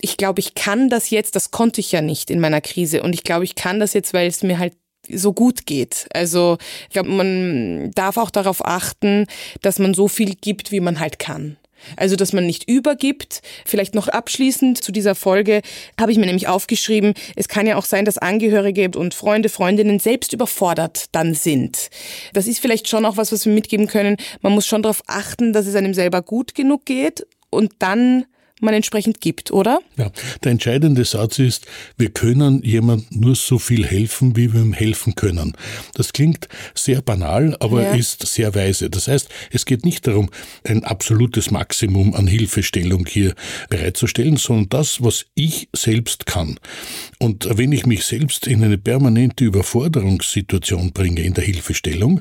ich 0.00 0.16
glaube, 0.16 0.40
ich 0.40 0.54
kann 0.54 0.88
das 0.88 1.10
jetzt, 1.10 1.36
das 1.36 1.50
konnte 1.50 1.80
ich 1.80 1.92
ja 1.92 2.00
nicht 2.00 2.30
in 2.30 2.40
meiner 2.40 2.60
Krise. 2.60 3.02
Und 3.02 3.12
ich 3.12 3.22
glaube, 3.22 3.44
ich 3.44 3.54
kann 3.54 3.80
das 3.80 3.92
jetzt, 3.92 4.14
weil 4.14 4.28
es 4.28 4.42
mir 4.42 4.58
halt 4.58 4.74
so 5.08 5.32
gut 5.32 5.66
geht. 5.66 6.06
Also 6.12 6.58
ich 6.84 6.90
glaube, 6.90 7.10
man 7.10 7.90
darf 7.92 8.16
auch 8.16 8.30
darauf 8.30 8.64
achten, 8.64 9.26
dass 9.62 9.78
man 9.78 9.94
so 9.94 10.08
viel 10.08 10.34
gibt, 10.34 10.72
wie 10.72 10.80
man 10.80 11.00
halt 11.00 11.18
kann. 11.18 11.56
Also, 11.96 12.16
dass 12.16 12.32
man 12.32 12.46
nicht 12.46 12.68
übergibt. 12.68 13.42
Vielleicht 13.64 13.94
noch 13.94 14.08
abschließend 14.08 14.82
zu 14.82 14.92
dieser 14.92 15.14
Folge 15.14 15.62
habe 15.98 16.12
ich 16.12 16.18
mir 16.18 16.26
nämlich 16.26 16.48
aufgeschrieben, 16.48 17.14
es 17.36 17.48
kann 17.48 17.66
ja 17.66 17.76
auch 17.76 17.84
sein, 17.84 18.04
dass 18.04 18.18
Angehörige 18.18 18.90
und 18.96 19.14
Freunde, 19.14 19.48
Freundinnen 19.48 19.98
selbst 19.98 20.32
überfordert 20.32 21.06
dann 21.12 21.34
sind. 21.34 21.90
Das 22.32 22.46
ist 22.46 22.60
vielleicht 22.60 22.88
schon 22.88 23.04
auch 23.04 23.16
was, 23.16 23.32
was 23.32 23.46
wir 23.46 23.52
mitgeben 23.52 23.86
können. 23.86 24.16
Man 24.40 24.52
muss 24.52 24.66
schon 24.66 24.82
darauf 24.82 25.02
achten, 25.06 25.52
dass 25.52 25.66
es 25.66 25.74
einem 25.74 25.94
selber 25.94 26.22
gut 26.22 26.54
genug 26.54 26.84
geht 26.84 27.26
und 27.50 27.72
dann 27.78 28.24
man 28.62 28.74
entsprechend 28.74 29.20
gibt, 29.20 29.50
oder? 29.50 29.80
Ja, 29.96 30.10
der 30.44 30.52
entscheidende 30.52 31.04
Satz 31.04 31.38
ist, 31.38 31.66
wir 31.96 32.10
können 32.10 32.62
jemand 32.62 33.14
nur 33.14 33.34
so 33.34 33.58
viel 33.58 33.86
helfen, 33.86 34.36
wie 34.36 34.52
wir 34.52 34.60
ihm 34.60 34.72
helfen 34.72 35.14
können. 35.14 35.56
Das 35.94 36.12
klingt 36.12 36.48
sehr 36.74 37.02
banal, 37.02 37.56
aber 37.60 37.82
ja. 37.82 37.94
ist 37.94 38.26
sehr 38.26 38.54
weise. 38.54 38.90
Das 38.90 39.08
heißt, 39.08 39.28
es 39.50 39.64
geht 39.64 39.84
nicht 39.84 40.06
darum, 40.06 40.30
ein 40.64 40.84
absolutes 40.84 41.50
Maximum 41.50 42.14
an 42.14 42.26
Hilfestellung 42.26 43.06
hier 43.06 43.34
bereitzustellen, 43.68 44.36
sondern 44.36 44.68
das, 44.68 45.02
was 45.02 45.26
ich 45.34 45.68
selbst 45.74 46.26
kann. 46.26 46.58
Und 47.18 47.48
wenn 47.58 47.72
ich 47.72 47.86
mich 47.86 48.04
selbst 48.04 48.46
in 48.46 48.62
eine 48.64 48.78
permanente 48.78 49.44
Überforderungssituation 49.44 50.92
bringe 50.92 51.22
in 51.22 51.34
der 51.34 51.44
Hilfestellung, 51.44 52.20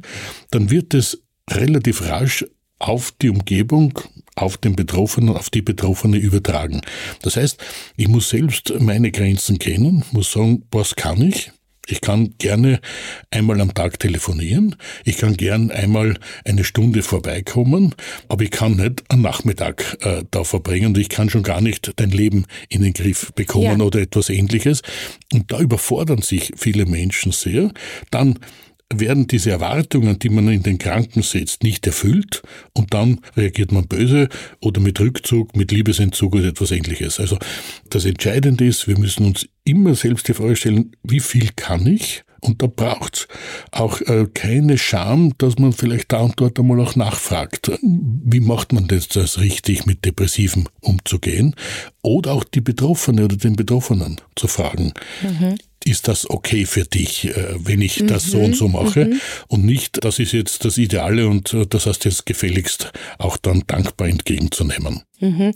dann 0.51 0.69
wird 0.69 0.93
es 0.93 1.21
relativ 1.49 2.01
rasch 2.03 2.45
auf 2.79 3.11
die 3.21 3.29
Umgebung, 3.29 3.99
auf 4.41 4.57
den 4.57 4.75
Betroffenen, 4.75 5.35
auf 5.35 5.49
die 5.49 5.61
Betroffene 5.61 6.17
übertragen. 6.17 6.81
Das 7.21 7.35
heißt, 7.35 7.57
ich 7.97 8.07
muss 8.07 8.29
selbst 8.29 8.73
meine 8.79 9.11
Grenzen 9.11 9.59
kennen, 9.59 10.03
muss 10.11 10.31
sagen, 10.31 10.63
was 10.71 10.95
kann 10.95 11.21
ich? 11.21 11.51
Ich 11.91 12.01
kann 12.01 12.35
gerne 12.37 12.79
einmal 13.31 13.59
am 13.61 13.73
Tag 13.73 13.99
telefonieren, 13.99 14.75
ich 15.05 15.17
kann 15.17 15.35
gern 15.35 15.71
einmal 15.71 16.19
eine 16.45 16.63
Stunde 16.63 17.01
vorbeikommen, 17.01 17.95
aber 18.27 18.43
ich 18.43 18.51
kann 18.51 18.75
nicht 18.75 19.03
einen 19.09 19.23
Nachmittag 19.23 19.97
äh, 20.01 20.23
da 20.29 20.43
verbringen 20.43 20.87
und 20.87 20.97
ich 20.99 21.09
kann 21.09 21.31
schon 21.31 21.41
gar 21.41 21.61
nicht 21.61 21.93
dein 21.95 22.11
Leben 22.11 22.45
in 22.69 22.83
den 22.83 22.93
Griff 22.93 23.31
bekommen 23.33 23.79
ja. 23.79 23.85
oder 23.85 24.01
etwas 24.01 24.29
ähnliches. 24.29 24.83
Und 25.33 25.51
da 25.51 25.59
überfordern 25.59 26.21
sich 26.21 26.51
viele 26.55 26.85
Menschen 26.85 27.31
sehr. 27.31 27.71
Dann 28.11 28.37
werden 28.93 29.27
diese 29.27 29.51
Erwartungen, 29.51 30.17
die 30.19 30.29
man 30.29 30.49
in 30.49 30.63
den 30.63 30.79
Kranken 30.79 31.21
setzt, 31.21 31.63
nicht 31.63 31.85
erfüllt 31.85 32.41
und 32.73 32.93
dann 32.93 33.21
reagiert 33.37 33.71
man 33.71 33.87
böse 33.87 34.29
oder 34.61 34.81
mit 34.81 34.99
Rückzug, 34.99 35.55
mit 35.55 35.71
Liebesentzug 35.71 36.35
oder 36.35 36.47
etwas 36.47 36.71
ähnliches. 36.71 37.19
Also 37.19 37.37
das 37.89 38.05
Entscheidende 38.05 38.65
ist, 38.65 38.87
wir 38.87 38.97
müssen 38.97 39.25
uns 39.25 39.47
immer 39.63 39.93
selbst 39.95 40.27
die 40.27 40.33
Frage 40.33 40.55
stellen, 40.55 40.95
wie 41.03 41.19
viel 41.19 41.49
kann 41.55 41.85
ich? 41.85 42.23
Und 42.41 42.61
da 42.61 42.67
braucht's 42.67 43.27
auch 43.71 43.99
äh, 44.01 44.25
keine 44.33 44.77
Scham, 44.77 45.33
dass 45.37 45.59
man 45.59 45.73
vielleicht 45.73 46.11
da 46.11 46.21
und 46.21 46.39
dort 46.39 46.57
einmal 46.57 46.79
auch 46.79 46.95
nachfragt, 46.95 47.71
wie 47.81 48.39
macht 48.39 48.71
man 48.71 48.87
das, 48.87 49.09
das 49.09 49.39
richtig 49.39 49.85
mit 49.85 50.05
Depressiven 50.05 50.69
umzugehen? 50.79 51.55
Oder 52.01 52.33
auch 52.33 52.43
die 52.43 52.61
Betroffene 52.61 53.25
oder 53.25 53.35
den 53.35 53.55
Betroffenen 53.55 54.21
zu 54.35 54.47
fragen. 54.47 54.93
Mhm 55.21 55.57
ist 55.85 56.07
das 56.07 56.29
okay 56.29 56.65
für 56.65 56.83
dich, 56.83 57.25
äh, 57.25 57.55
wenn 57.57 57.81
ich 57.81 58.03
das 58.05 58.25
so 58.25 58.39
und 58.39 58.55
so 58.55 58.67
mhm, 58.67 58.73
mache 58.73 59.05
mhm. 59.05 59.21
und 59.47 59.65
nicht, 59.65 60.03
das 60.03 60.19
ist 60.19 60.33
jetzt 60.33 60.65
das 60.65 60.77
Ideale 60.77 61.27
und 61.27 61.53
äh, 61.53 61.65
das 61.65 61.85
heißt 61.85 62.05
jetzt 62.05 62.25
gefälligst 62.25 62.91
auch 63.17 63.37
dann 63.37 63.63
dankbar 63.65 64.09
entgegenzunehmen. 64.09 65.03
Mhm. 65.21 65.53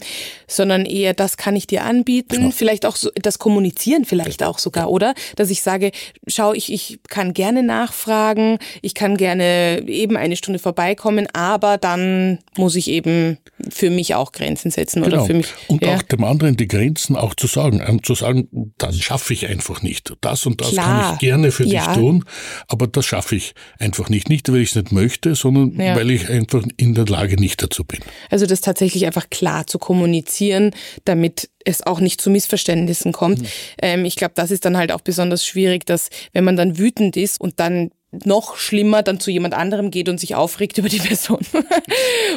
Sondern 0.48 0.86
eher, 0.86 1.14
das 1.14 1.38
kann 1.38 1.56
ich 1.56 1.68
dir 1.68 1.84
anbieten, 1.84 2.36
genau. 2.36 2.52
vielleicht 2.52 2.86
auch 2.86 2.98
so, 2.98 3.10
das 3.16 3.40
Kommunizieren 3.40 4.04
vielleicht 4.04 4.44
auch 4.44 4.60
sogar, 4.60 4.90
oder? 4.90 5.14
Dass 5.38 5.50
ich 5.50 5.62
sage, 5.62 5.92
schau, 6.28 6.54
ich, 6.54 6.72
ich 6.72 7.00
kann 7.08 7.34
gerne 7.34 7.64
nachfragen, 7.64 8.60
ich 8.82 8.94
kann 8.94 9.16
gerne 9.16 9.84
eben 9.88 10.18
eine 10.18 10.36
Stunde 10.36 10.60
vorbeikommen, 10.60 11.28
aber 11.32 11.78
dann 11.78 12.40
muss 12.58 12.76
ich 12.76 12.90
eben 12.90 13.38
für 13.70 13.90
mich 13.90 14.16
auch 14.16 14.34
Grenzen 14.34 14.70
setzen 14.70 15.02
genau. 15.02 15.16
oder 15.16 15.26
für 15.26 15.34
mich. 15.34 15.48
Und 15.68 15.82
ja. 15.82 15.96
auch 15.96 16.02
dem 16.02 16.26
anderen 16.26 16.43
die 16.52 16.68
Grenzen 16.68 17.16
auch 17.16 17.34
zu 17.36 17.48
sagen, 17.48 17.82
ähm, 17.86 18.04
zu 18.04 18.16
sagen, 18.16 18.50
das 18.78 19.00
schaffe 19.00 19.34
ich 19.34 19.48
einfach 19.48 19.82
nicht. 19.82 20.14
Das 20.22 20.46
und 20.46 20.60
das 20.62 20.72
Klar. 20.72 20.86
kann 20.86 21.14
ich 21.14 21.20
gerne 21.20 21.52
für 21.52 21.66
ja. 21.66 21.88
dich 21.88 21.96
tun, 21.96 22.26
aber 22.68 22.88
das 22.88 23.06
schaffe 23.06 23.36
ich 23.36 23.54
einfach 23.80 24.10
nicht. 24.10 24.30
Nicht, 24.30 24.52
weil 24.52 24.60
ich 24.60 24.70
es 24.70 24.76
nicht 24.76 24.92
möchte, 24.92 25.36
sondern 25.36 25.80
ja. 25.80 25.96
weil 25.96 26.12
ich 26.12 26.30
einfach 26.30 26.64
in 26.78 26.96
der 26.96 27.06
Lage 27.06 27.38
nicht 27.40 27.62
dazu 27.64 27.84
bin. 27.86 28.00
Also 28.30 28.46
das 28.46 28.62
tatsächlich 28.62 29.06
einfach 29.06 29.30
klar 29.30 29.54
klar 29.54 29.68
zu 29.68 29.78
kommunizieren, 29.78 30.72
damit 31.06 31.50
es 31.66 31.86
auch 31.86 32.00
nicht 32.00 32.22
zu 32.22 32.30
Missverständnissen 32.30 33.12
kommt. 33.12 33.42
Mhm. 33.42 33.48
Ähm, 33.82 34.06
ich 34.06 34.16
glaube, 34.16 34.34
das 34.36 34.52
ist 34.52 34.66
dann 34.66 34.78
halt 34.78 34.92
auch 34.92 35.02
besonders 35.02 35.46
schwierig, 35.46 35.86
dass 35.86 36.10
wenn 36.34 36.44
man 36.44 36.58
dann 36.58 36.78
wütend 36.78 37.16
ist 37.18 37.40
und 37.40 37.60
dann 37.60 37.92
noch 38.26 38.58
schlimmer 38.58 39.04
dann 39.04 39.20
zu 39.20 39.32
jemand 39.32 39.54
anderem 39.54 39.92
geht 39.92 40.10
und 40.10 40.20
sich 40.20 40.36
aufregt 40.36 40.78
über 40.78 40.90
die 40.90 41.00
Person 41.00 41.40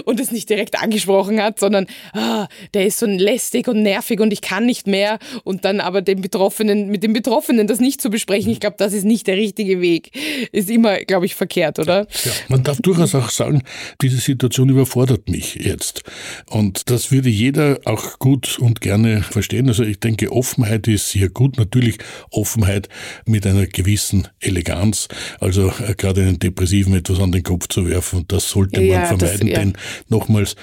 und 0.05 0.21
es 0.21 0.31
nicht 0.33 0.49
direkt 0.49 0.81
angesprochen 0.81 1.41
hat, 1.41 1.61
sondern 1.61 1.87
ah, 2.12 2.49
der 2.75 2.87
ist 2.87 2.99
so 2.99 3.07
lästig 3.07 3.69
und 3.69 3.83
nervig 3.83 4.21
und 4.21 4.33
ich 4.33 4.41
kann 4.41 4.67
nicht 4.67 4.87
mehr 4.87 5.19
und 5.45 5.65
dann 5.65 5.81
aber 5.81 6.03
den 6.03 6.21
Betroffenen, 6.21 6.89
mit 6.89 7.03
dem 7.03 7.12
Betroffenen 7.12 7.67
das 7.67 7.81
nicht 7.81 8.01
zu 8.01 8.11
besprechen, 8.11 8.51
ich 8.51 8.61
glaube, 8.61 8.77
das 8.79 8.93
ist 8.93 9.05
nicht 9.05 9.27
der 9.27 9.37
richtige 9.37 9.81
Weg. 9.81 10.11
Ist 10.53 10.71
immer, 10.71 10.99
glaube 10.99 11.27
ich, 11.27 11.35
verkehrt, 11.35 11.79
oder? 11.79 12.07
Ja, 12.25 12.33
man 12.49 12.62
darf 12.62 12.81
durchaus 12.81 13.15
auch 13.15 13.31
sagen, 13.31 13.62
diese 14.01 14.19
Situation 14.19 14.69
überfordert 14.69 15.29
mich 15.29 15.57
jetzt. 15.57 16.03
Und 16.49 16.91
das 16.91 17.12
würde 17.12 17.29
jeder 17.29 17.81
auch 17.85 18.19
gut 18.19 18.59
und 18.59 18.81
gerne 18.81 19.23
verstehen. 19.23 19.69
Also 19.69 19.83
ich 19.83 20.01
denke, 20.01 20.33
Offenheit 20.33 20.89
ist 20.89 21.11
hier 21.11 21.29
gut. 21.29 21.59
Natürlich 21.59 21.99
Offenheit 22.31 22.89
mit 23.25 23.47
einer 23.47 23.67
gewissen 23.67 24.29
Eleganz. 24.41 25.09
Also 25.41 25.65
äh, 25.66 25.94
gerade 25.94 26.22
einen 26.22 26.38
Depressiven 26.38 26.94
etwas 26.94 27.20
an 27.20 27.33
den 27.33 27.42
Kopf 27.42 27.68
zu 27.68 27.87
werfen. 27.88 28.20
Und 28.20 28.33
das 28.33 28.50
sollte 28.50 28.81
man 28.81 28.88
ja, 28.88 29.07
vermeiden, 29.07 29.48
das, 29.48 29.48
ja. 29.48 29.59
denn 29.59 29.72
nochmals, 30.09 30.57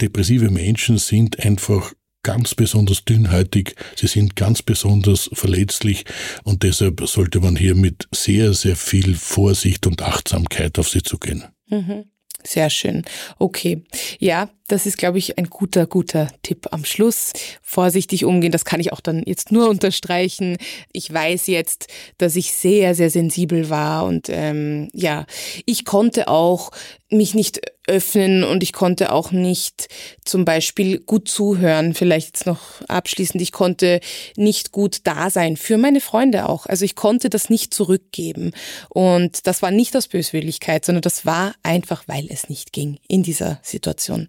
depressive 0.00 0.50
Menschen 0.50 0.98
sind 0.98 1.38
einfach 1.40 1.92
ganz 2.22 2.54
besonders 2.54 3.04
dünnhäutig, 3.04 3.74
sie 3.96 4.06
sind 4.06 4.36
ganz 4.36 4.62
besonders 4.62 5.28
verletzlich 5.32 6.04
und 6.44 6.62
deshalb 6.62 7.02
sollte 7.06 7.40
man 7.40 7.56
hier 7.56 7.74
mit 7.74 8.06
sehr, 8.14 8.54
sehr 8.54 8.76
viel 8.76 9.16
Vorsicht 9.16 9.86
und 9.86 10.02
Achtsamkeit 10.02 10.78
auf 10.78 10.88
sie 10.88 11.02
zugehen. 11.02 11.44
Mhm. 11.68 12.04
Sehr 12.44 12.70
schön. 12.70 13.04
Okay. 13.38 13.84
Ja, 14.18 14.50
das 14.68 14.86
ist, 14.86 14.98
glaube 14.98 15.18
ich, 15.18 15.38
ein 15.38 15.50
guter, 15.50 15.86
guter 15.86 16.28
Tipp 16.42 16.68
am 16.70 16.84
Schluss. 16.84 17.32
Vorsichtig 17.62 18.24
umgehen, 18.24 18.52
das 18.52 18.64
kann 18.64 18.80
ich 18.80 18.92
auch 18.92 19.00
dann 19.00 19.22
jetzt 19.24 19.52
nur 19.52 19.68
unterstreichen. 19.68 20.56
Ich 20.92 21.12
weiß 21.12 21.46
jetzt, 21.48 21.88
dass 22.18 22.36
ich 22.36 22.52
sehr, 22.52 22.94
sehr 22.94 23.10
sensibel 23.10 23.70
war 23.70 24.04
und 24.04 24.28
ähm, 24.30 24.88
ja, 24.92 25.26
ich 25.66 25.84
konnte 25.84 26.28
auch 26.28 26.70
mich 27.10 27.34
nicht 27.34 27.60
öffnen 27.86 28.44
und 28.44 28.62
ich 28.62 28.72
konnte 28.72 29.12
auch 29.12 29.32
nicht 29.32 29.88
zum 30.24 30.44
Beispiel 30.44 31.00
gut 31.00 31.28
zuhören. 31.28 31.94
Vielleicht 31.94 32.28
jetzt 32.28 32.46
noch 32.46 32.80
abschließend, 32.88 33.42
ich 33.42 33.52
konnte 33.52 34.00
nicht 34.36 34.72
gut 34.72 35.00
da 35.04 35.30
sein 35.30 35.56
für 35.56 35.78
meine 35.78 36.00
Freunde 36.00 36.48
auch. 36.48 36.66
Also 36.66 36.84
ich 36.84 36.94
konnte 36.94 37.28
das 37.28 37.50
nicht 37.50 37.74
zurückgeben 37.74 38.52
und 38.88 39.46
das 39.46 39.62
war 39.62 39.70
nicht 39.70 39.96
aus 39.96 40.08
Böswilligkeit, 40.08 40.84
sondern 40.84 41.02
das 41.02 41.26
war 41.26 41.54
einfach, 41.62 42.04
weil 42.06 42.26
es 42.30 42.48
nicht 42.48 42.72
ging 42.72 42.98
in 43.08 43.22
dieser 43.22 43.58
Situation. 43.62 44.28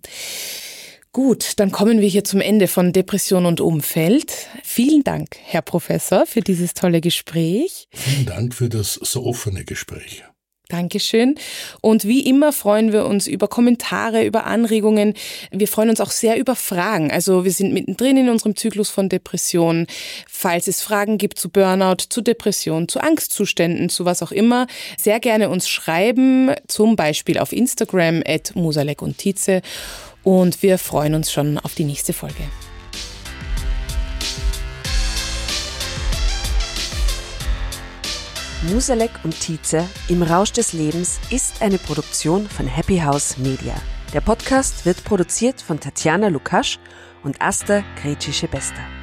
Gut, 1.12 1.60
dann 1.60 1.72
kommen 1.72 2.02
wir 2.02 2.08
hier 2.08 2.24
zum 2.24 2.42
Ende 2.42 2.68
von 2.68 2.92
Depression 2.92 3.46
und 3.46 3.62
Umfeld. 3.62 4.34
Vielen 4.64 5.04
Dank, 5.04 5.38
Herr 5.44 5.62
Professor, 5.62 6.26
für 6.26 6.42
dieses 6.42 6.74
tolle 6.74 7.02
Gespräch. 7.02 7.88
Vielen 7.92 8.26
Dank 8.26 8.56
für 8.56 8.68
das 8.68 8.96
so 8.96 9.24
offene 9.24 9.64
Gespräch. 9.64 10.24
Dankeschön. 10.70 11.36
Und 11.82 12.06
wie 12.06 12.22
immer 12.22 12.52
freuen 12.52 12.94
wir 12.94 13.06
uns 13.06 13.28
über 13.28 13.48
Kommentare, 13.48 14.26
über 14.26 14.46
Anregungen. 14.46 15.14
Wir 15.52 15.68
freuen 15.68 15.92
uns 15.92 16.02
auch 16.02 16.10
sehr 16.10 16.40
über 16.40 16.56
Fragen. 16.56 17.12
Also 17.12 17.44
wir 17.46 17.52
sind 17.52 17.76
mittendrin 17.76 18.18
in 18.18 18.30
unserem 18.30 18.56
Zyklus 18.56 18.90
von 18.90 19.08
Depressionen. 19.08 19.86
Falls 20.28 20.68
es 20.68 20.82
Fragen 20.82 21.20
gibt 21.20 21.38
zu 21.38 21.50
Burnout, 21.50 22.06
zu 22.10 22.22
Depression, 22.22 22.88
zu 22.88 23.02
Angstzuständen, 23.02 23.90
zu 23.90 24.06
was 24.06 24.24
auch 24.24 24.32
immer, 24.32 24.66
sehr 24.98 25.20
gerne 25.20 25.50
uns 25.50 25.70
schreiben. 25.70 26.50
Zum 26.68 26.96
Beispiel 26.96 27.38
auf 27.38 27.52
Instagram 27.52 28.24
at 28.26 28.56
Musalek 28.56 29.04
und 29.04 29.20
Tietze. 29.20 29.62
Und 30.24 30.62
wir 30.64 30.78
freuen 30.78 31.16
uns 31.16 31.32
schon 31.32 31.58
auf 31.58 31.76
die 31.76 31.84
nächste 31.84 32.14
Folge. 32.14 32.44
Musalek 38.72 39.12
und 39.24 39.38
Tietze 39.38 39.86
im 40.08 40.24
Rausch 40.24 40.54
des 40.54 40.72
Lebens 40.72 41.20
ist 41.30 41.62
eine 41.62 41.78
Produktion 41.78 42.48
von 42.48 42.66
Happy 42.66 43.00
House 43.00 43.38
Media. 43.38 43.76
Der 44.14 44.22
Podcast 44.22 44.86
wird 44.86 45.04
produziert 45.04 45.62
von 45.62 45.82
Tatjana 45.82 46.30
Lukasch 46.30 46.80
und 47.24 47.42
Asta 47.42 47.84
Gretschi-Bester. 48.02 49.03